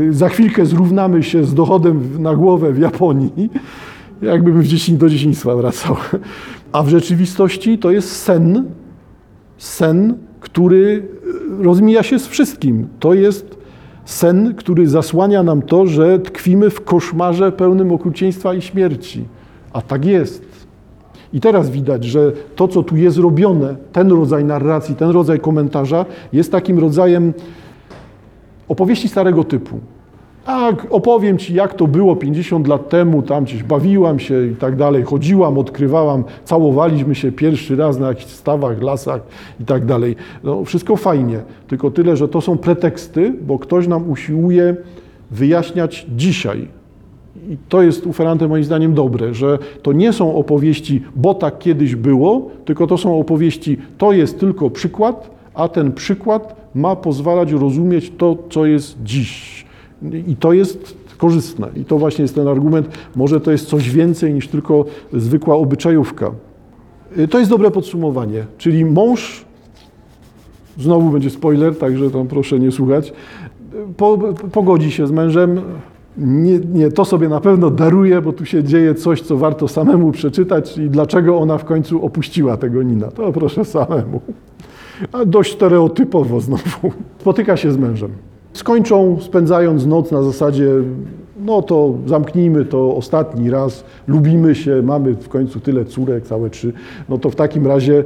Za 0.09 0.29
chwilkę 0.29 0.65
zrównamy 0.65 1.23
się 1.23 1.43
z 1.43 1.53
dochodem 1.53 2.09
na 2.19 2.35
głowę 2.35 2.73
w 2.73 2.79
Japonii, 2.79 3.49
jakbym 4.21 4.61
w 4.61 4.67
dzieciń, 4.67 4.97
do 4.97 5.09
dzieciństwa 5.09 5.55
wracał. 5.55 5.95
A 6.71 6.83
w 6.83 6.89
rzeczywistości 6.89 7.77
to 7.77 7.91
jest 7.91 8.11
sen, 8.11 8.65
sen, 9.57 10.17
który 10.39 11.07
rozmija 11.59 12.03
się 12.03 12.19
z 12.19 12.27
wszystkim. 12.27 12.87
To 12.99 13.13
jest 13.13 13.58
sen, 14.09 14.55
który 14.55 14.87
zasłania 14.87 15.43
nam 15.43 15.61
to, 15.61 15.85
że 15.85 16.19
tkwimy 16.19 16.69
w 16.69 16.83
koszmarze 16.83 17.51
pełnym 17.51 17.91
okrucieństwa 17.91 18.53
i 18.53 18.61
śmierci. 18.61 19.25
A 19.73 19.81
tak 19.81 20.05
jest. 20.05 20.45
I 21.33 21.39
teraz 21.39 21.69
widać, 21.69 22.03
że 22.03 22.31
to, 22.55 22.67
co 22.67 22.83
tu 22.83 22.97
jest 22.97 23.17
robione, 23.17 23.75
ten 23.91 24.11
rodzaj 24.11 24.45
narracji, 24.45 24.95
ten 24.95 25.09
rodzaj 25.09 25.39
komentarza, 25.39 26.05
jest 26.33 26.51
takim 26.51 26.79
rodzajem 26.79 27.33
opowieści 28.67 29.07
starego 29.07 29.43
typu. 29.43 29.79
Tak, 30.49 30.87
opowiem 30.89 31.37
Ci, 31.37 31.53
jak 31.53 31.73
to 31.73 31.87
było 31.87 32.15
50 32.15 32.67
lat 32.67 32.89
temu, 32.89 33.21
tam 33.21 33.43
gdzieś 33.43 33.63
bawiłam 33.63 34.19
się 34.19 34.47
i 34.47 34.55
tak 34.55 34.75
dalej, 34.75 35.03
chodziłam, 35.03 35.57
odkrywałam, 35.57 36.23
całowaliśmy 36.45 37.15
się 37.15 37.31
pierwszy 37.31 37.75
raz 37.75 37.99
na 37.99 38.07
jakichś 38.07 38.31
stawach, 38.31 38.81
lasach 38.81 39.21
i 39.59 39.65
tak 39.65 39.85
dalej. 39.85 40.15
No, 40.43 40.65
wszystko 40.65 40.95
fajnie, 40.95 41.39
tylko 41.67 41.91
tyle, 41.91 42.17
że 42.17 42.27
to 42.27 42.41
są 42.41 42.57
preteksty, 42.57 43.33
bo 43.41 43.59
ktoś 43.59 43.87
nam 43.87 44.09
usiłuje 44.09 44.75
wyjaśniać 45.31 46.05
dzisiaj. 46.15 46.67
I 47.49 47.57
to 47.69 47.81
jest 47.81 48.07
u 48.07 48.13
Ferrante 48.13 48.47
moim 48.47 48.63
zdaniem 48.63 48.93
dobre, 48.93 49.33
że 49.33 49.57
to 49.81 49.93
nie 49.93 50.13
są 50.13 50.35
opowieści, 50.35 51.01
bo 51.15 51.33
tak 51.33 51.59
kiedyś 51.59 51.95
było, 51.95 52.49
tylko 52.65 52.87
to 52.87 52.97
są 52.97 53.19
opowieści, 53.19 53.77
to 53.97 54.11
jest 54.11 54.39
tylko 54.39 54.69
przykład, 54.69 55.29
a 55.53 55.67
ten 55.67 55.91
przykład 55.91 56.55
ma 56.75 56.95
pozwalać 56.95 57.51
rozumieć 57.51 58.11
to, 58.17 58.37
co 58.49 58.65
jest 58.65 58.97
dziś. 59.03 59.68
I 60.27 60.35
to 60.35 60.53
jest 60.53 60.97
korzystne. 61.17 61.67
I 61.75 61.85
to 61.85 61.97
właśnie 61.97 62.21
jest 62.21 62.35
ten 62.35 62.47
argument, 62.47 62.89
może 63.15 63.39
to 63.41 63.51
jest 63.51 63.67
coś 63.67 63.89
więcej 63.89 64.33
niż 64.33 64.47
tylko 64.47 64.85
zwykła 65.13 65.55
obyczajówka. 65.55 66.31
Y, 67.17 67.27
To 67.27 67.39
jest 67.39 67.51
dobre 67.51 67.71
podsumowanie. 67.71 68.45
Czyli 68.57 68.85
mąż, 68.85 69.45
znowu 70.77 71.09
będzie 71.09 71.29
spoiler, 71.29 71.77
także 71.77 72.11
tam 72.11 72.27
proszę 72.27 72.59
nie 72.59 72.71
słuchać, 72.71 73.13
po, 73.97 74.17
pogodzi 74.51 74.91
się 74.91 75.07
z 75.07 75.11
mężem. 75.11 75.61
Nie, 76.17 76.59
nie, 76.59 76.91
to 76.91 77.05
sobie 77.05 77.29
na 77.29 77.39
pewno 77.39 77.69
daruje, 77.69 78.21
bo 78.21 78.33
tu 78.33 78.45
się 78.45 78.63
dzieje 78.63 78.95
coś, 78.95 79.21
co 79.21 79.37
warto 79.37 79.67
samemu 79.67 80.11
przeczytać 80.11 80.77
i 80.77 80.89
dlaczego 80.89 81.37
ona 81.37 81.57
w 81.57 81.65
końcu 81.65 82.05
opuściła 82.05 82.57
tego 82.57 82.83
Nina. 82.83 83.07
To 83.11 83.33
proszę 83.33 83.65
samemu. 83.65 84.21
A 85.11 85.25
dość 85.25 85.53
stereotypowo 85.53 86.39
znowu. 86.39 86.91
Spotyka 87.21 87.57
się 87.57 87.71
z 87.71 87.77
mężem. 87.77 88.11
Skończą 88.53 89.17
spędzając 89.21 89.85
noc 89.85 90.11
na 90.11 90.23
zasadzie, 90.23 90.67
no 91.45 91.61
to 91.61 91.93
zamknijmy 92.05 92.65
to 92.65 92.95
ostatni 92.95 93.49
raz, 93.49 93.83
lubimy 94.07 94.55
się, 94.55 94.81
mamy 94.81 95.13
w 95.13 95.29
końcu 95.29 95.59
tyle 95.59 95.85
córek, 95.85 96.23
całe 96.23 96.49
trzy, 96.49 96.73
no 97.09 97.17
to 97.17 97.29
w 97.29 97.35
takim 97.35 97.67
razie 97.67 98.03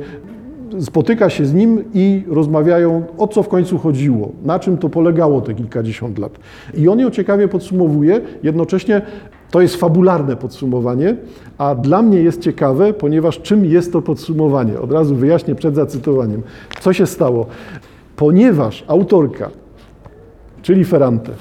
spotyka 0.80 1.30
się 1.30 1.46
z 1.46 1.54
nim 1.54 1.84
i 1.94 2.24
rozmawiają, 2.28 3.04
o 3.18 3.28
co 3.28 3.44
w 3.44 3.48
końcu 3.48 3.78
chodziło, 3.78 4.32
na 4.44 4.60
czym 4.60 4.78
to 4.78 4.90
polegało 4.90 5.42
te 5.42 5.54
kilkadziesiąt 5.54 6.20
lat. 6.20 6.40
I 6.74 6.88
on 6.88 7.00
ją 7.00 7.10
ciekawie 7.10 7.48
podsumowuje, 7.48 8.22
jednocześnie 8.44 9.02
to 9.52 9.62
jest 9.62 9.76
fabularne 9.76 10.36
podsumowanie, 10.36 11.16
a 11.58 11.76
dla 11.76 12.02
mnie 12.02 12.20
jest 12.20 12.42
ciekawe, 12.42 12.94
ponieważ 12.94 13.42
czym 13.42 13.66
jest 13.66 13.94
to 13.94 14.02
podsumowanie? 14.02 14.80
Od 14.80 14.92
razu 14.92 15.16
wyjaśnię 15.16 15.56
przed 15.56 15.76
zacytowaniem. 15.76 16.42
Co 16.80 16.94
się 16.94 17.06
stało? 17.06 17.46
Ponieważ 18.16 18.84
autorka 18.88 19.50
czyli 20.64 20.86
Ferrante. 20.86 21.32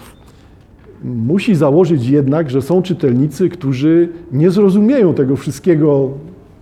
Musi 1.04 1.54
założyć 1.54 2.08
jednak, 2.08 2.50
że 2.50 2.62
są 2.62 2.82
czytelnicy, 2.82 3.48
którzy 3.48 4.08
nie 4.32 4.50
zrozumieją 4.50 5.14
tego 5.14 5.36
wszystkiego, 5.36 6.10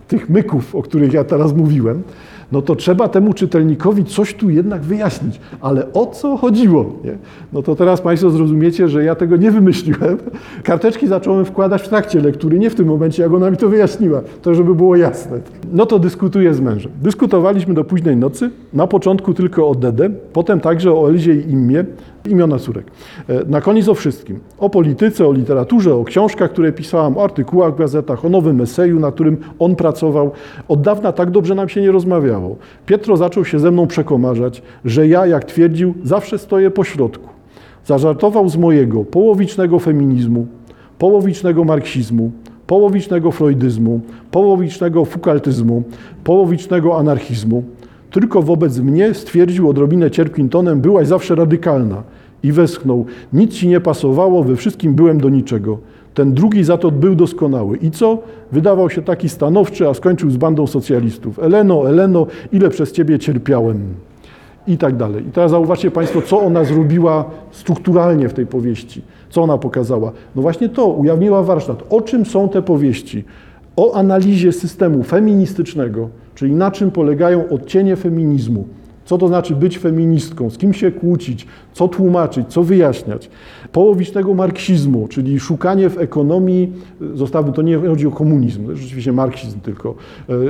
tych 0.08 0.30
myków, 0.30 0.74
o 0.74 0.82
których 0.82 1.12
ja 1.12 1.24
teraz 1.24 1.54
mówiłem, 1.54 2.02
no 2.52 2.62
to 2.62 2.76
trzeba 2.76 3.08
temu 3.08 3.32
czytelnikowi 3.32 4.04
coś 4.04 4.34
tu 4.34 4.50
jednak 4.50 4.82
wyjaśnić. 4.82 5.40
Ale 5.60 5.92
o 5.92 6.06
co 6.06 6.36
chodziło? 6.36 6.92
Nie? 7.04 7.18
No 7.52 7.62
to 7.62 7.76
teraz 7.76 8.00
Państwo 8.00 8.30
zrozumiecie, 8.30 8.88
że 8.88 9.04
ja 9.04 9.14
tego 9.14 9.36
nie 9.36 9.50
wymyśliłem. 9.50 10.18
Karteczki 10.62 11.06
zacząłem 11.06 11.44
wkładać 11.44 11.82
w 11.82 11.88
trakcie 11.88 12.20
lektury, 12.20 12.58
nie 12.58 12.70
w 12.70 12.74
tym 12.74 12.86
momencie, 12.86 13.22
jak 13.22 13.32
ona 13.32 13.50
mi 13.50 13.56
to 13.56 13.68
wyjaśniła, 13.68 14.22
to 14.42 14.54
żeby 14.54 14.74
było 14.74 14.96
jasne. 14.96 15.40
No 15.72 15.86
to 15.86 15.98
dyskutuję 15.98 16.54
z 16.54 16.60
mężem. 16.60 16.92
Dyskutowaliśmy 17.02 17.74
do 17.74 17.84
późnej 17.84 18.16
nocy, 18.16 18.50
na 18.72 18.86
początku 18.86 19.34
tylko 19.34 19.68
o 19.68 19.74
Dede, 19.74 20.10
potem 20.32 20.60
także 20.60 20.92
o 20.92 21.10
Elizie 21.10 21.34
i 21.34 21.50
Immie, 21.50 21.84
imiona 22.26 22.58
córek. 22.58 22.86
E, 23.28 23.44
Na 23.46 23.60
koniec 23.60 23.88
o 23.88 23.94
wszystkim. 23.94 24.40
O 24.58 24.70
polityce, 24.70 25.26
o 25.26 25.32
literaturze, 25.32 25.94
o 25.94 26.04
książkach, 26.04 26.50
które 26.50 26.72
pisałam, 26.72 27.18
o 27.18 27.24
artykułach 27.24 27.74
w 27.74 27.78
gazetach, 27.78 28.24
o 28.24 28.28
nowym 28.28 28.60
eseju, 28.60 29.00
na 29.00 29.12
którym 29.12 29.36
on 29.58 29.76
pracował. 29.76 30.30
Od 30.68 30.80
dawna 30.80 31.12
tak 31.12 31.30
dobrze 31.30 31.54
nam 31.54 31.68
się 31.68 31.80
nie 31.80 31.92
rozmawiało. 31.92 32.56
Pietro 32.86 33.16
zaczął 33.16 33.44
się 33.44 33.58
ze 33.58 33.70
mną 33.70 33.86
przekomarzać, 33.86 34.62
że 34.84 35.08
ja, 35.08 35.26
jak 35.26 35.44
twierdził, 35.44 35.94
zawsze 36.02 36.38
stoję 36.38 36.70
po 36.70 36.84
środku. 36.84 37.28
Zażartował 37.84 38.48
z 38.48 38.56
mojego 38.56 39.04
połowicznego 39.04 39.78
feminizmu, 39.78 40.46
połowicznego 40.98 41.64
marksizmu, 41.64 42.30
połowicznego 42.66 43.30
freudyzmu, 43.30 44.00
połowicznego 44.30 45.04
fukaltyzmu, 45.04 45.82
połowicznego 46.24 46.98
anarchizmu. 46.98 47.62
Tylko 48.10 48.42
wobec 48.42 48.78
mnie 48.78 49.14
stwierdził 49.14 49.68
odrobinę 49.68 50.10
cierpkim 50.10 50.48
tonem, 50.48 50.80
byłaś 50.80 51.06
zawsze 51.06 51.34
radykalna. 51.34 52.02
I 52.42 52.52
westchnął, 52.52 53.06
nic 53.32 53.52
ci 53.52 53.68
nie 53.68 53.80
pasowało, 53.80 54.44
we 54.44 54.56
wszystkim 54.56 54.94
byłem 54.94 55.20
do 55.20 55.28
niczego. 55.28 55.78
Ten 56.14 56.34
drugi 56.34 56.64
za 56.64 56.78
to 56.78 56.90
był 56.90 57.14
doskonały. 57.14 57.76
I 57.76 57.90
co? 57.90 58.18
Wydawał 58.52 58.90
się 58.90 59.02
taki 59.02 59.28
stanowczy, 59.28 59.88
a 59.88 59.94
skończył 59.94 60.30
z 60.30 60.36
bandą 60.36 60.66
socjalistów. 60.66 61.38
Eleno, 61.38 61.90
Eleno, 61.90 62.26
ile 62.52 62.70
przez 62.70 62.92
ciebie 62.92 63.18
cierpiałem. 63.18 63.80
I 64.66 64.78
tak 64.78 64.96
dalej. 64.96 65.26
I 65.28 65.30
teraz 65.30 65.50
zauważcie 65.50 65.90
Państwo, 65.90 66.22
co 66.22 66.40
ona 66.40 66.64
zrobiła 66.64 67.24
strukturalnie 67.50 68.28
w 68.28 68.32
tej 68.32 68.46
powieści. 68.46 69.02
Co 69.30 69.42
ona 69.42 69.58
pokazała? 69.58 70.12
No 70.36 70.42
właśnie 70.42 70.68
to, 70.68 70.86
ujawniła 70.86 71.42
warsztat. 71.42 71.82
O 71.90 72.00
czym 72.00 72.24
są 72.26 72.48
te 72.48 72.62
powieści? 72.62 73.24
O 73.76 73.94
analizie 73.94 74.52
systemu 74.52 75.02
feministycznego, 75.02 76.08
czyli 76.40 76.54
na 76.54 76.70
czym 76.70 76.90
polegają 76.90 77.48
odcienie 77.48 77.96
feminizmu. 77.96 78.64
Co 79.04 79.18
to 79.18 79.28
znaczy 79.28 79.56
być 79.56 79.78
feministką, 79.78 80.50
z 80.50 80.58
kim 80.58 80.74
się 80.74 80.92
kłócić, 80.92 81.46
co 81.72 81.88
tłumaczyć, 81.88 82.48
co 82.48 82.62
wyjaśniać. 82.62 83.30
Połowicznego 83.72 84.34
marksizmu, 84.34 85.08
czyli 85.08 85.40
szukanie 85.40 85.90
w 85.90 85.98
ekonomii, 85.98 86.72
zostawmy, 87.14 87.52
to 87.52 87.62
nie 87.62 87.78
chodzi 87.78 88.06
o 88.06 88.10
komunizm, 88.10 88.64
to 88.64 88.70
jest 88.70 88.82
rzeczywiście 88.82 89.12
marksizm 89.12 89.60
tylko, 89.60 89.94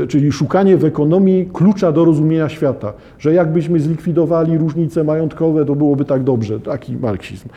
e, 0.03 0.07
czyli 0.07 0.33
szukanie 0.33 0.77
w 0.77 0.85
ekonomii 0.85 1.49
klucza 1.53 1.93
do 1.93 2.05
rozumienia 2.05 2.49
świata, 2.49 2.93
że 3.19 3.35
jakbyśmy 3.35 3.81
zlikwidowali 3.81 4.59
różnice 4.59 5.05
majątkowe, 5.05 5.65
to 5.65 5.75
byłoby 5.75 6.05
tak 6.05 6.25
dobrze, 6.25 6.61
taki 6.61 6.97
marksizm. 6.97 7.49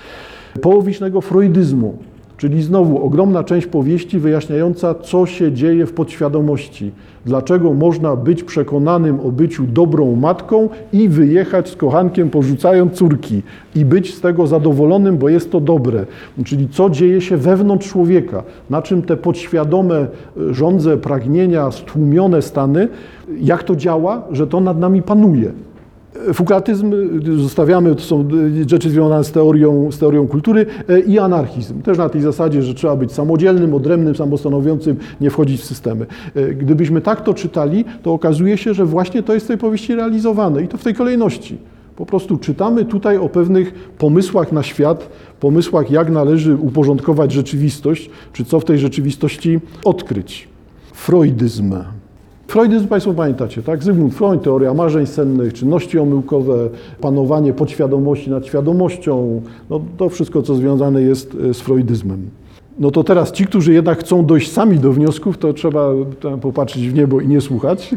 Połowicznego 0.62 1.22
freudyzmu, 1.22 1.98
Czyli 2.43 2.63
znowu 2.63 3.06
ogromna 3.06 3.43
część 3.43 3.67
powieści 3.67 4.19
wyjaśniająca, 4.19 4.95
co 4.95 5.25
się 5.25 5.51
dzieje 5.51 5.86
w 5.86 5.93
podświadomości. 5.93 6.91
Dlaczego 7.25 7.73
można 7.73 8.15
być 8.15 8.43
przekonanym 8.43 9.19
o 9.19 9.32
byciu 9.32 9.63
dobrą 9.63 10.15
matką 10.15 10.69
i 10.93 11.10
wyjechać 11.10 11.69
z 11.69 11.75
kochankiem, 11.75 12.29
porzucając 12.29 12.93
córki 12.93 13.41
i 13.75 13.86
być 13.86 14.15
z 14.15 14.21
tego 14.21 14.47
zadowolonym, 14.47 15.17
bo 15.17 15.29
jest 15.29 15.51
to 15.51 15.60
dobre. 15.60 16.06
Czyli 16.45 16.69
co 16.69 16.89
dzieje 16.89 17.21
się 17.21 17.38
wewnątrz 17.38 17.89
człowieka, 17.89 18.43
na 18.69 18.82
czym 18.82 19.01
te 19.01 19.17
podświadome 19.17 19.95
e, 19.95 20.08
żądze, 20.53 20.97
pragnienia, 20.97 21.71
stłumione 21.71 22.41
stany, 22.41 22.88
jak 23.41 23.63
to 23.63 23.75
działa, 23.75 24.21
że 24.32 24.47
to 24.47 24.62
nad 24.62 24.79
nami 24.79 25.01
panuje. 25.01 25.51
Foucaultyzm 26.34 26.93
zostawiamy, 27.38 27.95
to 27.95 28.02
są 28.02 28.28
rzeczy 28.67 28.89
związane 28.89 29.23
z 29.23 29.32
teorią, 29.32 29.91
z 29.91 29.99
teorią 29.99 30.28
kultury 30.28 30.65
e, 30.89 30.99
i 30.99 31.19
anarchizm. 31.19 31.82
Też 31.82 31.97
na 31.97 32.10
tej 32.10 32.21
zasadzie, 32.21 32.63
że 32.63 32.73
trzeba 32.73 32.95
być 32.95 33.12
samodzielnym, 33.12 33.73
odrębnym, 33.73 34.15
samostanowiącym, 34.15 34.97
nie 35.21 35.30
wchodzić 35.30 35.62
w 35.62 35.65
systemy. 35.65 36.06
E, 36.36 36.54
Gdybyśmy 36.54 37.02
tak 37.02 37.21
to 37.21 37.34
czytali, 37.34 37.86
to 38.04 38.13
okazuje 38.13 38.58
się, 38.58 38.73
że 38.73 38.86
właśnie 38.86 39.23
to 39.23 39.34
jest 39.34 39.45
w 39.45 39.47
tej 39.47 39.58
powieści 39.58 39.95
realizowane 39.95 40.63
i 40.63 40.67
to 40.67 40.78
w 40.78 40.84
tej 40.84 40.93
kolejności. 40.93 41.58
Po 41.95 42.06
prostu 42.06 42.38
czytamy 42.38 42.86
tutaj 42.86 43.17
o 43.17 43.30
pewnych 43.30 43.73
pomysłach 43.97 44.52
na 44.52 44.63
świat, 44.63 45.10
pomysłach, 45.39 45.91
jak 45.91 46.12
należy 46.12 46.56
uporządkować 46.56 47.32
rzeczywistość, 47.32 48.10
czy 48.34 48.45
co 48.45 48.60
w 48.60 48.65
tej 48.65 48.80
rzeczywistości 48.80 49.60
odkryć. 49.84 50.47
Freudyzm. 50.93 51.76
Freudyzm 52.54 52.88
Państwo 52.88 53.13
pamiętacie, 53.13 53.63
tak? 53.63 53.84
Zygmunt 53.84 54.13
Freud, 54.13 54.44
teoria 54.44 54.74
marzeń 54.74 55.06
sennych, 55.06 55.54
czynności 55.54 56.00
omyłkowe, 56.00 56.70
panowanie 57.02 57.54
podświadomości 57.54 58.30
nad 58.30 58.46
świadomością, 58.46 59.42
no 59.70 59.82
to 59.98 60.10
wszystko, 60.10 60.42
co 60.42 60.56
związane 60.56 61.02
jest 61.02 61.38
e, 61.50 61.54
z 61.54 61.62
freudyzmem. 61.62 62.30
No 62.80 62.92
to 62.92 63.04
teraz 63.04 63.32
ci, 63.32 63.46
którzy 63.46 63.74
jednak 63.74 64.00
chcą 64.00 64.26
dojść 64.26 64.52
sami 64.52 64.80
do 64.80 64.92
wniosków, 64.92 65.38
to 65.38 65.54
trzeba 65.54 65.89
popatrzeć 66.42 66.89
w 66.89 66.94
niebo 66.94 67.22
i 67.22 67.28
nie 67.28 67.42
słuchać, 67.42 67.96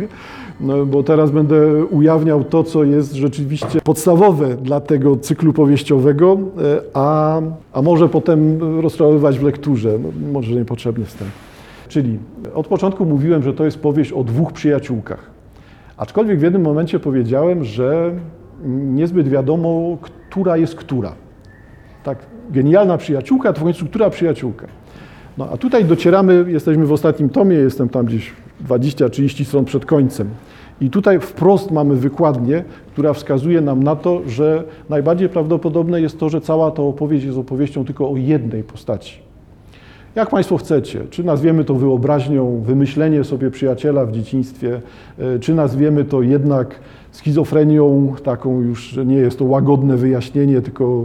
no, 0.61 0.87
bo 0.87 1.03
teraz 1.03 1.31
będę 1.31 1.85
ujawniał 1.85 2.45
to, 2.45 2.65
co 2.65 2.85
jest 2.85 3.15
rzeczywiście 3.15 3.81
podstawowe 3.85 4.57
dla 4.57 4.81
tego 4.81 5.17
cyklu 5.17 5.53
powieściowego, 5.53 6.39
e, 6.59 6.81
a, 6.95 7.41
a 7.73 7.83
może 7.83 8.09
potem 8.09 8.61
rozprawowywać 8.81 9.39
w 9.39 9.43
lekturze, 9.43 9.99
no, 10.03 10.33
może 10.33 10.55
niepotrzebnie 10.55 11.05
wstęp. 11.05 11.31
Czyli 11.97 12.19
od 12.55 12.67
początku 12.67 13.05
mówiłem, 13.07 13.43
że 13.43 13.53
to 13.53 13.65
jest 13.65 13.83
powieść 13.83 14.13
o 14.13 14.25
dwóch 14.25 14.53
przyjaciółkach. 14.53 15.31
Aczkolwiek 15.97 16.39
w 16.39 16.43
jednym 16.43 16.63
momencie 16.63 17.01
powiedziałem, 17.01 17.65
że 17.65 18.13
niezbyt 18.65 19.29
wiadomo, 19.29 19.99
która 20.01 20.57
jest 20.57 20.75
która. 20.75 21.13
Tak, 22.05 22.19
genialna 22.51 22.99
przyjaciółka, 22.99 23.53
to 23.53 23.61
w 23.61 23.65
końcu 23.65 23.87
która 23.87 24.11
przyjaciółka. 24.11 24.67
No 25.39 25.49
a 25.53 25.57
tutaj 25.57 25.85
docieramy, 25.85 26.45
jesteśmy 26.49 26.87
w 26.87 26.93
ostatnim 26.93 27.31
tomie, 27.31 27.57
jestem 27.57 27.89
tam 27.89 28.07
gdzieś 28.07 28.33
20-30 28.69 29.45
stron 29.45 29.65
przed 29.65 29.87
końcem. 29.87 30.29
I 30.81 30.91
tutaj 30.91 31.21
wprost 31.21 31.71
mamy 31.71 31.97
wykładnię, 31.97 32.65
która 32.93 33.13
wskazuje 33.13 33.61
nam 33.61 33.83
na 33.83 33.97
to, 33.97 34.21
że 34.27 34.65
najbardziej 34.89 35.29
prawdopodobne 35.29 36.01
jest 36.01 36.19
to, 36.19 36.29
że 36.29 36.41
cała 36.41 36.71
ta 36.71 36.83
opowieść 36.83 37.25
jest 37.25 37.39
opowieścią 37.39 37.85
tylko 37.85 38.11
o 38.11 38.17
jednej 38.17 38.63
postaci. 38.63 39.26
Jak 40.17 40.31
Państwo 40.31 40.57
chcecie, 40.57 41.01
czy 41.11 41.25
nazwiemy 41.25 41.65
to 41.65 41.75
wyobraźnią, 41.75 42.61
wymyślenie 42.61 43.25
sobie 43.25 43.51
przyjaciela 43.51 44.07
w 44.07 44.13
dzieciństwie, 44.13 44.81
e, 45.19 45.39
czy 45.39 45.55
nazwiemy 45.55 46.05
to 46.05 46.23
jednak 46.23 46.81
schizofrenią, 47.11 48.15
taką 48.25 48.61
już, 48.61 48.97
nie 49.07 49.17
jest 49.17 49.39
to 49.39 49.45
łagodne 49.45 49.97
wyjaśnienie, 49.97 50.61
tylko 50.61 51.05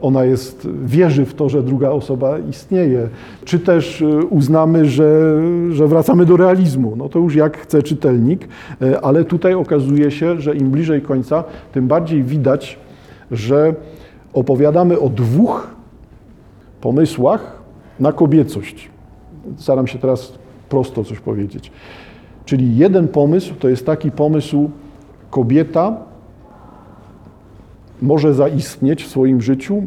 ona 0.00 0.24
jest, 0.24 0.68
wierzy 0.84 1.24
w 1.24 1.34
to, 1.34 1.48
że 1.48 1.62
druga 1.62 1.90
osoba 1.90 2.38
istnieje, 2.38 3.08
czy 3.44 3.58
też 3.58 4.02
e, 4.02 4.06
uznamy, 4.24 4.86
że, 4.86 5.40
że 5.70 5.88
wracamy 5.88 6.26
do 6.26 6.36
realizmu. 6.36 6.96
No 6.96 7.08
to 7.08 7.18
już 7.18 7.34
jak 7.34 7.58
chce 7.58 7.82
czytelnik, 7.82 8.48
e, 8.82 9.00
ale 9.00 9.24
tutaj 9.24 9.54
okazuje 9.54 10.10
się, 10.10 10.40
że 10.40 10.56
im 10.56 10.70
bliżej 10.70 11.02
końca, 11.02 11.44
tym 11.72 11.88
bardziej 11.88 12.22
widać, 12.22 12.78
że 13.30 13.74
opowiadamy 14.32 15.00
o 15.00 15.08
dwóch 15.08 15.74
pomysłach 16.80 17.63
na 18.00 18.12
kobiecość. 18.12 18.90
Staram 19.56 19.86
się 19.86 19.98
teraz 19.98 20.38
prosto 20.68 21.04
coś 21.04 21.20
powiedzieć. 21.20 21.70
Czyli 22.44 22.76
jeden 22.76 23.08
pomysł 23.08 23.54
to 23.54 23.68
jest 23.68 23.86
taki 23.86 24.10
pomysł, 24.10 24.70
kobieta 25.30 25.96
może 28.02 28.34
zaistnieć 28.34 29.04
w 29.04 29.08
swoim 29.08 29.42
życiu, 29.42 29.82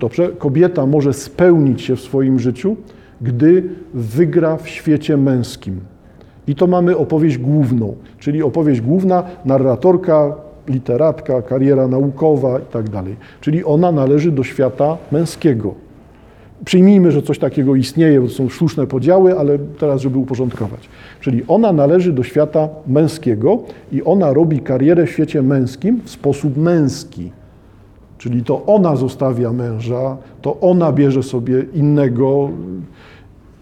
dobrze, 0.00 0.28
kobieta 0.28 0.86
może 0.86 1.12
spełnić 1.12 1.82
się 1.82 1.96
w 1.96 2.00
swoim 2.00 2.38
życiu, 2.38 2.76
gdy 3.20 3.62
wygra 3.94 4.56
w 4.56 4.68
świecie 4.68 5.16
męskim. 5.16 5.80
I 6.46 6.54
to 6.54 6.66
mamy 6.66 6.96
opowieść 6.96 7.38
główną, 7.38 7.94
czyli 8.18 8.42
opowieść 8.42 8.80
główna, 8.80 9.22
narratorka, 9.44 10.34
literatka, 10.68 11.42
kariera 11.42 11.88
naukowa 11.88 12.58
i 12.58 12.72
tak 12.72 12.88
dalej. 12.88 13.16
Czyli 13.40 13.64
ona 13.64 13.92
należy 13.92 14.32
do 14.32 14.44
świata 14.44 14.96
męskiego. 15.12 15.74
Przyjmijmy, 16.64 17.12
że 17.12 17.22
coś 17.22 17.38
takiego 17.38 17.74
istnieje, 17.74 18.20
bo 18.20 18.26
to 18.26 18.32
są 18.32 18.48
sztuczne 18.48 18.86
podziały, 18.86 19.38
ale 19.38 19.58
teraz, 19.58 20.00
żeby 20.00 20.18
uporządkować. 20.18 20.88
Czyli 21.20 21.42
ona 21.48 21.72
należy 21.72 22.12
do 22.12 22.22
świata 22.22 22.68
męskiego 22.86 23.58
i 23.92 24.04
ona 24.04 24.32
robi 24.32 24.60
karierę 24.60 25.06
w 25.06 25.10
świecie 25.10 25.42
męskim 25.42 26.00
w 26.04 26.10
sposób 26.10 26.56
męski. 26.56 27.30
Czyli 28.18 28.42
to 28.42 28.66
ona 28.66 28.96
zostawia 28.96 29.52
męża, 29.52 30.16
to 30.42 30.60
ona 30.60 30.92
bierze 30.92 31.22
sobie 31.22 31.64
innego. 31.74 32.50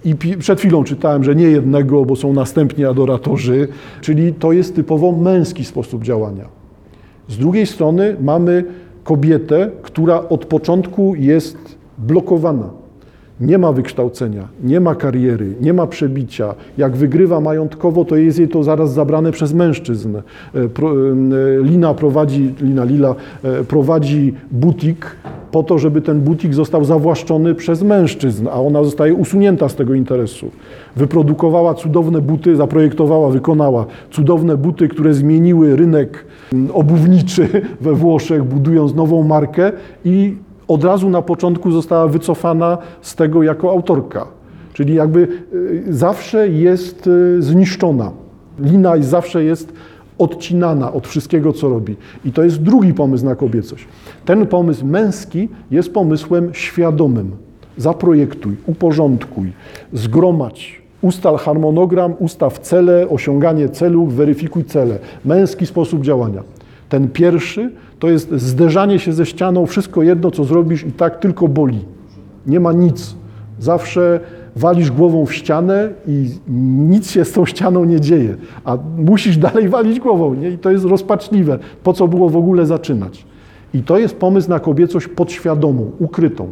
I 0.04 0.14
przed 0.38 0.58
chwilą 0.58 0.84
czytałem, 0.84 1.24
że 1.24 1.34
nie 1.34 1.44
jednego, 1.44 2.04
bo 2.04 2.16
są 2.16 2.32
następni 2.32 2.84
adoratorzy, 2.84 3.68
czyli 4.00 4.34
to 4.34 4.52
jest 4.52 4.76
typowo 4.76 5.12
męski 5.12 5.64
sposób 5.64 6.02
działania. 6.02 6.44
Z 7.28 7.38
drugiej 7.38 7.66
strony 7.66 8.16
mamy 8.20 8.64
kobietę, 9.04 9.70
która 9.82 10.28
od 10.28 10.46
początku 10.46 11.14
jest 11.14 11.78
blokowana 11.98 12.81
nie 13.42 13.58
ma 13.58 13.72
wykształcenia, 13.72 14.48
nie 14.64 14.80
ma 14.80 14.94
kariery, 14.94 15.54
nie 15.60 15.72
ma 15.72 15.86
przebicia. 15.86 16.54
Jak 16.78 16.96
wygrywa 16.96 17.40
majątkowo, 17.40 18.04
to 18.04 18.16
jest 18.16 18.38
jej 18.38 18.48
to 18.48 18.62
zaraz 18.62 18.92
zabrane 18.92 19.32
przez 19.32 19.54
mężczyzn. 19.54 20.16
E, 20.16 20.20
e, 20.54 20.66
Lina 21.62 21.94
prowadzi, 21.94 22.54
Lina 22.60 22.84
Lila 22.84 23.14
e, 23.42 23.64
prowadzi 23.64 24.34
butik 24.50 25.16
po 25.52 25.62
to, 25.62 25.78
żeby 25.78 26.00
ten 26.00 26.20
butik 26.20 26.54
został 26.54 26.84
zawłaszczony 26.84 27.54
przez 27.54 27.82
mężczyzn, 27.82 28.48
a 28.48 28.60
ona 28.60 28.84
zostaje 28.84 29.14
usunięta 29.14 29.68
z 29.68 29.74
tego 29.74 29.94
interesu. 29.94 30.50
Wyprodukowała 30.96 31.74
cudowne 31.74 32.20
buty, 32.20 32.56
zaprojektowała, 32.56 33.30
wykonała 33.30 33.86
cudowne 34.10 34.56
buty, 34.56 34.88
które 34.88 35.14
zmieniły 35.14 35.76
rynek 35.76 36.24
obuwniczy 36.72 37.48
we 37.80 37.94
Włoszech, 37.94 38.44
budując 38.44 38.94
nową 38.94 39.22
markę 39.22 39.72
i 40.04 40.36
od 40.74 40.84
razu 40.84 41.10
na 41.10 41.22
początku 41.22 41.70
została 41.70 42.08
wycofana 42.08 42.78
z 43.02 43.14
tego 43.14 43.42
jako 43.42 43.70
autorka. 43.70 44.26
Czyli 44.72 44.94
jakby 44.94 45.28
y, 45.54 45.84
zawsze 45.88 46.48
jest 46.48 47.06
y, 47.06 47.42
zniszczona. 47.42 48.10
Lina 48.58 48.92
zawsze 49.00 49.44
jest 49.44 49.72
odcinana 50.18 50.92
od 50.92 51.08
wszystkiego, 51.08 51.52
co 51.52 51.68
robi. 51.68 51.96
I 52.24 52.32
to 52.32 52.44
jest 52.44 52.62
drugi 52.62 52.94
pomysł 52.94 53.24
na 53.24 53.34
kobiecość. 53.34 53.88
Ten 54.24 54.46
pomysł 54.46 54.86
męski 54.86 55.48
jest 55.70 55.92
pomysłem 55.92 56.54
świadomym. 56.54 57.30
Zaprojektuj, 57.76 58.56
uporządkuj, 58.66 59.52
zgromadź, 59.92 60.82
ustal 61.02 61.36
harmonogram, 61.36 62.14
ustaw 62.18 62.58
cele, 62.58 63.08
osiąganie 63.08 63.68
celów, 63.68 64.14
weryfikuj 64.14 64.64
cele. 64.64 64.98
Męski 65.24 65.66
sposób 65.66 66.02
działania. 66.02 66.42
Ten 66.92 67.08
pierwszy 67.08 67.70
to 67.98 68.08
jest 68.08 68.32
zderzanie 68.32 68.98
się 68.98 69.12
ze 69.12 69.26
ścianą, 69.26 69.66
wszystko 69.66 70.02
jedno, 70.02 70.30
co 70.30 70.44
zrobisz 70.44 70.84
i 70.86 70.92
tak 70.92 71.18
tylko 71.18 71.48
boli. 71.48 71.78
Nie 72.46 72.60
ma 72.60 72.72
nic. 72.72 73.16
Zawsze 73.58 74.20
walisz 74.56 74.90
głową 74.90 75.26
w 75.26 75.34
ścianę 75.34 75.90
i 76.06 76.30
nic 76.88 77.10
się 77.10 77.24
z 77.24 77.32
tą 77.32 77.46
ścianą 77.46 77.84
nie 77.84 78.00
dzieje, 78.00 78.36
a 78.64 78.78
musisz 78.96 79.36
dalej 79.36 79.68
walić 79.68 80.00
głową. 80.00 80.34
Nie? 80.34 80.50
I 80.50 80.58
to 80.58 80.70
jest 80.70 80.84
rozpaczliwe. 80.84 81.58
Po 81.82 81.92
co 81.92 82.08
było 82.08 82.28
w 82.28 82.36
ogóle 82.36 82.66
zaczynać? 82.66 83.26
I 83.74 83.82
to 83.82 83.98
jest 83.98 84.16
pomysł 84.16 84.50
na 84.50 84.60
kobiecość 84.60 85.08
podświadomą, 85.08 85.90
ukrytą. 85.98 86.48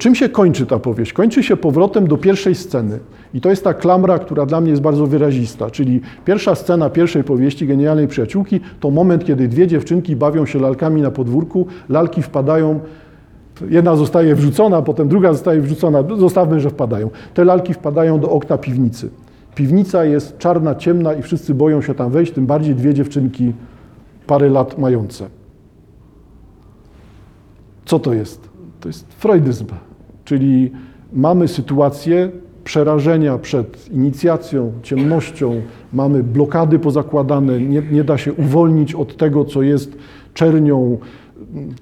Czym 0.00 0.14
się 0.14 0.28
kończy 0.28 0.66
ta 0.66 0.78
powieść? 0.78 1.12
Kończy 1.12 1.42
się 1.42 1.56
powrotem 1.56 2.08
do 2.08 2.16
pierwszej 2.16 2.54
sceny. 2.54 2.98
I 3.34 3.40
to 3.40 3.50
jest 3.50 3.64
ta 3.64 3.74
klamra, 3.74 4.18
która 4.18 4.46
dla 4.46 4.60
mnie 4.60 4.70
jest 4.70 4.82
bardzo 4.82 5.06
wyrazista. 5.06 5.70
Czyli 5.70 6.00
pierwsza 6.24 6.54
scena 6.54 6.90
pierwszej 6.90 7.24
powieści 7.24 7.66
Genialnej 7.66 8.08
Przyjaciółki 8.08 8.60
to 8.80 8.90
moment, 8.90 9.24
kiedy 9.24 9.48
dwie 9.48 9.66
dziewczynki 9.66 10.16
bawią 10.16 10.46
się 10.46 10.58
lalkami 10.58 11.02
na 11.02 11.10
podwórku, 11.10 11.66
lalki 11.88 12.22
wpadają 12.22 12.80
Jedna 13.68 13.96
zostaje 13.96 14.34
wrzucona, 14.34 14.82
potem 14.82 15.08
druga 15.08 15.32
zostaje 15.32 15.60
wrzucona. 15.60 16.04
Zostawmy, 16.18 16.60
że 16.60 16.70
wpadają. 16.70 17.10
Te 17.34 17.44
lalki 17.44 17.74
wpadają 17.74 18.20
do 18.20 18.30
okna 18.30 18.58
piwnicy. 18.58 19.10
Piwnica 19.54 20.04
jest 20.04 20.38
czarna, 20.38 20.74
ciemna 20.74 21.14
i 21.14 21.22
wszyscy 21.22 21.54
boją 21.54 21.82
się 21.82 21.94
tam 21.94 22.10
wejść, 22.10 22.32
tym 22.32 22.46
bardziej 22.46 22.74
dwie 22.74 22.94
dziewczynki 22.94 23.52
parę 24.26 24.48
lat 24.48 24.78
mające. 24.78 25.28
Co 27.84 27.98
to 27.98 28.14
jest? 28.14 28.48
To 28.80 28.88
jest 28.88 29.06
freudyzm. 29.14 29.66
Czyli 30.30 30.70
mamy 31.12 31.48
sytuację 31.48 32.30
przerażenia 32.64 33.38
przed 33.38 33.92
inicjacją, 33.92 34.72
ciemnością, 34.82 35.60
mamy 35.92 36.22
blokady 36.22 36.78
pozakładane, 36.78 37.60
nie, 37.60 37.82
nie 37.90 38.04
da 38.04 38.18
się 38.18 38.32
uwolnić 38.32 38.94
od 38.94 39.16
tego, 39.16 39.44
co 39.44 39.62
jest 39.62 39.96
czernią, 40.34 40.98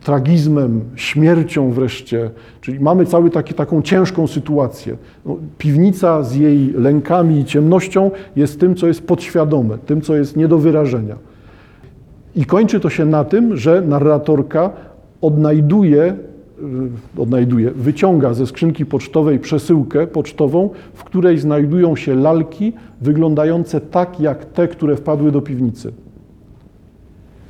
tragizmem, 0.04 0.80
śmiercią 0.94 1.70
wreszcie. 1.70 2.30
Czyli 2.60 2.80
mamy 2.80 3.06
cały 3.06 3.30
taki, 3.30 3.54
taką 3.54 3.82
ciężką 3.82 4.26
sytuację. 4.26 4.96
No, 5.26 5.36
piwnica 5.58 6.22
z 6.22 6.34
jej 6.34 6.72
lękami 6.72 7.38
i 7.38 7.44
ciemnością 7.44 8.10
jest 8.36 8.60
tym, 8.60 8.74
co 8.74 8.86
jest 8.86 9.06
podświadome, 9.06 9.78
tym, 9.78 10.00
co 10.00 10.16
jest 10.16 10.36
nie 10.36 10.48
do 10.48 10.58
wyrażenia. 10.58 11.16
I 12.36 12.44
kończy 12.44 12.80
to 12.80 12.90
się 12.90 13.04
na 13.04 13.24
tym, 13.24 13.56
że 13.56 13.82
narratorka 13.82 14.70
odnajduje 15.20 16.16
odnajduje, 17.18 17.70
wyciąga 17.70 18.34
ze 18.34 18.46
skrzynki 18.46 18.86
pocztowej 18.86 19.38
przesyłkę 19.38 20.06
pocztową, 20.06 20.70
w 20.94 21.04
której 21.04 21.38
znajdują 21.38 21.96
się 21.96 22.14
lalki 22.14 22.72
wyglądające 23.00 23.80
tak 23.80 24.20
jak 24.20 24.44
te, 24.44 24.68
które 24.68 24.96
wpadły 24.96 25.32
do 25.32 25.40
piwnicy. 25.40 25.92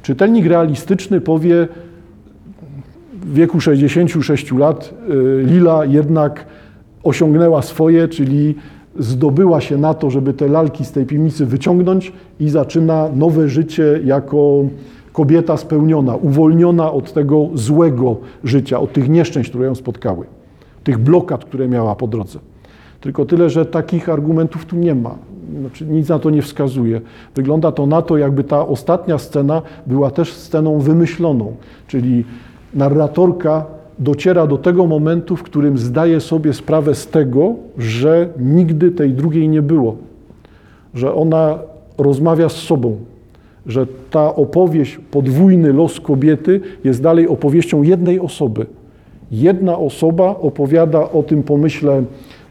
Czytelnik 0.02 0.46
realistyczny 0.46 1.20
powie, 1.20 1.68
w 3.12 3.34
wieku 3.34 3.60
66 3.60 4.52
lat 4.52 4.94
y, 5.10 5.42
Lila 5.46 5.84
jednak 5.84 6.46
osiągnęła 7.02 7.62
swoje, 7.62 8.08
czyli 8.08 8.54
zdobyła 8.98 9.60
się 9.60 9.76
na 9.76 9.94
to, 9.94 10.10
żeby 10.10 10.32
te 10.32 10.48
lalki 10.48 10.84
z 10.84 10.92
tej 10.92 11.06
piwnicy 11.06 11.46
wyciągnąć 11.46 12.12
i 12.40 12.48
zaczyna 12.48 13.08
nowe 13.16 13.48
życie 13.48 14.00
jako 14.04 14.64
kobieta 15.18 15.56
spełniona, 15.56 16.16
uwolniona 16.16 16.92
od 16.92 17.12
tego 17.12 17.48
złego 17.54 18.16
życia, 18.44 18.80
od 18.80 18.92
tych 18.92 19.08
nieszczęść, 19.08 19.50
które 19.50 19.66
ją 19.66 19.74
spotkały. 19.74 20.26
tych 20.84 20.98
blokad, 20.98 21.44
które 21.44 21.68
miała 21.68 21.94
po 21.94 22.06
drodze. 22.06 22.38
Tylko 23.00 23.24
tyle, 23.24 23.50
że 23.50 23.66
takich 23.66 24.08
argumentów 24.08 24.64
tu 24.64 24.76
nie 24.76 24.94
ma. 24.94 25.14
Znaczy, 25.60 25.86
nic 25.86 26.08
na 26.08 26.18
to 26.18 26.30
nie 26.30 26.42
wskazuje. 26.42 27.00
Wygląda 27.34 27.72
to 27.72 27.86
na 27.86 28.02
to, 28.02 28.16
jakby 28.16 28.44
ta 28.44 28.66
ostatnia 28.66 29.18
scena 29.18 29.62
była 29.86 30.10
też 30.10 30.32
sceną 30.32 30.78
wymyśloną, 30.78 31.52
czyli 31.86 32.24
narratorka 32.74 33.64
dociera 33.98 34.46
do 34.46 34.58
tego 34.58 34.86
momentu, 34.86 35.36
w 35.36 35.42
którym 35.42 35.78
zdaje 35.78 36.20
sobie 36.20 36.52
sprawę 36.52 36.94
z 36.94 37.06
tego, 37.06 37.54
że 37.78 38.28
nigdy 38.38 38.90
tej 38.90 39.12
drugiej 39.12 39.48
nie 39.48 39.62
było, 39.62 39.96
że 40.94 41.14
ona 41.14 41.58
rozmawia 41.98 42.48
z 42.48 42.56
sobą, 42.56 42.96
że 43.68 43.86
ta 44.10 44.34
opowieść, 44.34 44.98
podwójny 45.10 45.72
los 45.72 46.00
kobiety 46.00 46.60
jest 46.84 47.02
dalej 47.02 47.28
opowieścią 47.28 47.82
jednej 47.82 48.20
osoby. 48.20 48.66
Jedna 49.30 49.78
osoba 49.78 50.36
opowiada 50.40 51.10
o 51.10 51.22
tym 51.22 51.42
pomyśle, 51.42 52.02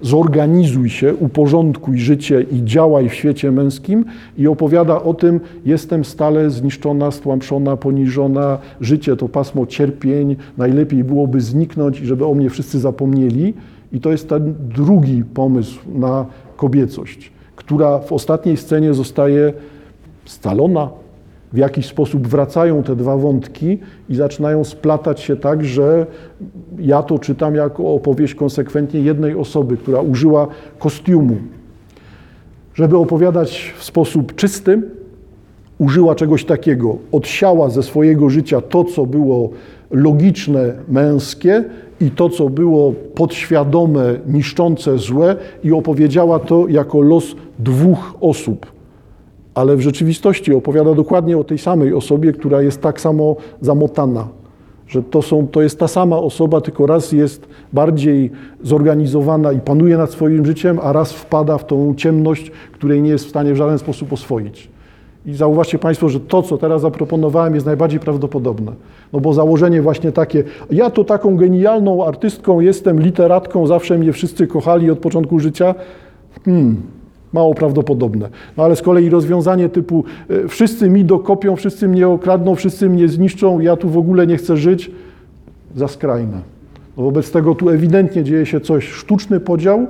zorganizuj 0.01 0.89
się, 0.89 1.15
uporządkuj 1.15 1.97
życie 1.97 2.45
i 2.51 2.63
działaj 2.63 3.09
w 3.09 3.13
świecie 3.13 3.51
męskim 3.51 4.05
i 4.37 4.47
opowiada 4.47 5.03
o 5.03 5.13
tym, 5.13 5.39
jestem 5.65 6.05
stale 6.05 6.49
zniszczona, 6.49 7.11
stłamszona, 7.11 7.77
poniżona, 7.77 8.57
życie 8.81 9.15
to 9.15 9.29
pasmo 9.29 9.65
cierpień, 9.65 10.35
najlepiej 10.57 11.03
byłoby 11.03 11.41
zniknąć 11.41 11.97
żeby 11.97 12.25
o 12.25 12.33
mnie 12.33 12.49
wszyscy 12.49 12.79
zapomnieli. 12.79 13.53
I 13.93 13.99
to 13.99 14.11
jest 14.11 14.29
ten 14.29 14.53
drugi 14.75 15.23
pomysł 15.33 15.79
na 15.95 16.25
kobiecość, 16.57 17.31
która 17.55 17.99
w 17.99 18.13
ostatniej 18.13 18.57
scenie 18.57 18.93
zostaje 18.93 19.53
scalona, 20.25 20.89
w 21.53 21.57
jakiś 21.57 21.85
sposób 21.85 22.27
wracają 22.27 22.83
te 22.83 22.95
dwa 22.95 23.17
wątki 23.17 23.79
i 24.09 24.15
zaczynają 24.15 24.63
splatać 24.63 25.19
się 25.19 25.35
tak, 25.35 25.63
że 25.63 26.05
ja 26.79 27.03
to 27.03 27.19
czytam 27.19 27.55
jako 27.55 27.93
opowieść 27.93 28.35
konsekwentnie 28.35 28.99
jednej 28.99 29.35
osoby, 29.35 29.77
która 29.77 30.01
użyła 30.01 30.47
kostiumu. 30.79 31.35
Żeby 32.73 32.97
opowiadać 32.97 33.73
w 33.77 33.83
sposób 33.83 34.35
czysty, 34.35 34.81
użyła 35.77 36.15
czegoś 36.15 36.45
takiego. 36.45 36.97
Odsiała 37.11 37.69
ze 37.69 37.83
swojego 37.83 38.29
życia 38.29 38.61
to, 38.61 38.83
co 38.83 39.05
było 39.05 39.49
logiczne, 39.91 40.73
męskie 40.87 41.63
i 42.01 42.11
to, 42.11 42.29
co 42.29 42.49
było 42.49 42.93
podświadome, 43.15 44.19
niszczące, 44.27 44.97
złe 44.97 45.35
i 45.63 45.71
opowiedziała 45.71 46.39
to 46.39 46.67
jako 46.67 47.01
los 47.01 47.35
dwóch 47.59 48.15
osób 48.21 48.76
ale 49.57 49.75
w 49.75 49.81
rzeczywistości 49.81 50.53
opowiada 50.53 50.93
dokładnie 50.93 51.37
o 51.37 51.43
tej 51.43 51.57
samej 51.57 51.93
osobie, 51.93 52.33
która 52.33 52.61
jest 52.61 52.81
tak 52.81 53.01
samo 53.01 53.35
zamotana. 53.61 54.27
Że 54.87 55.03
to, 55.03 55.21
są, 55.21 55.47
to 55.47 55.61
jest 55.61 55.79
ta 55.79 55.87
sama 55.87 56.17
osoba, 56.17 56.61
tylko 56.61 56.85
raz 56.85 57.11
jest 57.11 57.47
bardziej 57.73 58.31
zorganizowana 58.63 59.51
i 59.51 59.59
panuje 59.59 59.97
nad 59.97 60.11
swoim 60.11 60.45
życiem, 60.45 60.79
a 60.83 60.93
raz 60.93 61.13
wpada 61.13 61.57
w 61.57 61.65
tą 61.65 61.95
ciemność, 61.95 62.51
której 62.71 63.01
nie 63.01 63.09
jest 63.09 63.25
w 63.25 63.29
stanie 63.29 63.53
w 63.53 63.57
żaden 63.57 63.79
sposób 63.79 64.13
oswoić. 64.13 64.69
I 65.25 65.33
zauważcie 65.33 65.79
Państwo, 65.79 66.09
że 66.09 66.19
to, 66.19 66.41
co 66.41 66.57
teraz 66.57 66.81
zaproponowałem, 66.81 67.55
jest 67.55 67.65
najbardziej 67.65 67.99
prawdopodobne. 67.99 68.71
No 69.13 69.19
bo 69.19 69.33
założenie 69.33 69.81
właśnie 69.81 70.11
takie, 70.11 70.43
ja 70.71 70.89
to 70.89 71.03
taką 71.03 71.37
genialną 71.37 72.05
artystką 72.05 72.59
jestem, 72.59 73.01
literatką, 73.01 73.67
zawsze 73.67 73.97
mnie 73.97 74.13
wszyscy 74.13 74.47
kochali 74.47 74.91
od 74.91 74.99
początku 74.99 75.39
życia. 75.39 75.75
Hmm, 76.45 76.81
mało 77.33 77.53
prawdopodobne. 77.53 78.29
No 78.57 78.63
ale 78.63 78.75
z 78.75 78.81
kolei 78.81 79.09
rozwiązanie 79.09 79.69
typu 79.69 80.03
e, 80.29 80.47
wszyscy 80.47 80.89
mi 80.89 81.05
dokopią, 81.05 81.55
wszyscy 81.55 81.87
mnie 81.87 82.07
okradną, 82.07 82.55
wszyscy 82.55 82.89
mnie 82.89 83.07
zniszczą, 83.07 83.59
ja 83.59 83.75
tu 83.75 83.89
w 83.89 83.97
ogóle 83.97 84.27
nie 84.27 84.37
chcę 84.37 84.57
żyć, 84.57 84.91
za 85.75 85.87
skrajne. 85.87 86.41
No 86.97 87.03
wobec 87.03 87.31
tego 87.31 87.55
tu 87.55 87.69
ewidentnie 87.69 88.23
dzieje 88.23 88.45
się 88.45 88.59
coś, 88.59 88.87
sztuczny 88.87 89.39
podział 89.39 89.87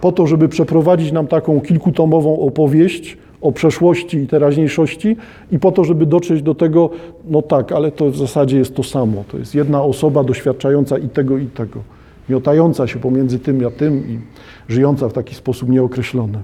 po 0.00 0.12
to, 0.12 0.26
żeby 0.26 0.48
przeprowadzić 0.48 1.12
nam 1.12 1.26
taką 1.26 1.60
kilkutomową 1.60 2.40
opowieść 2.40 3.18
o 3.40 3.52
przeszłości 3.52 4.18
i 4.18 4.26
teraźniejszości 4.26 5.16
i 5.52 5.58
po 5.58 5.72
to, 5.72 5.84
żeby 5.84 6.06
dotrzeć 6.06 6.42
do 6.42 6.54
tego, 6.54 6.90
no 7.28 7.42
tak, 7.42 7.72
ale 7.72 7.92
to 7.92 8.10
w 8.10 8.16
zasadzie 8.16 8.58
jest 8.58 8.74
to 8.74 8.82
samo. 8.82 9.24
To 9.28 9.38
jest 9.38 9.54
jedna 9.54 9.82
osoba 9.82 10.24
doświadczająca 10.24 10.98
i 10.98 11.08
tego, 11.08 11.38
i 11.38 11.46
tego. 11.46 11.80
Miotająca 12.28 12.86
się 12.86 12.98
pomiędzy 12.98 13.38
tym 13.38 13.66
a 13.66 13.70
tym 13.70 14.08
i 14.08 14.18
żyjąca 14.68 15.08
w 15.08 15.12
taki 15.12 15.34
sposób 15.34 15.68
nieokreślony. 15.68 16.38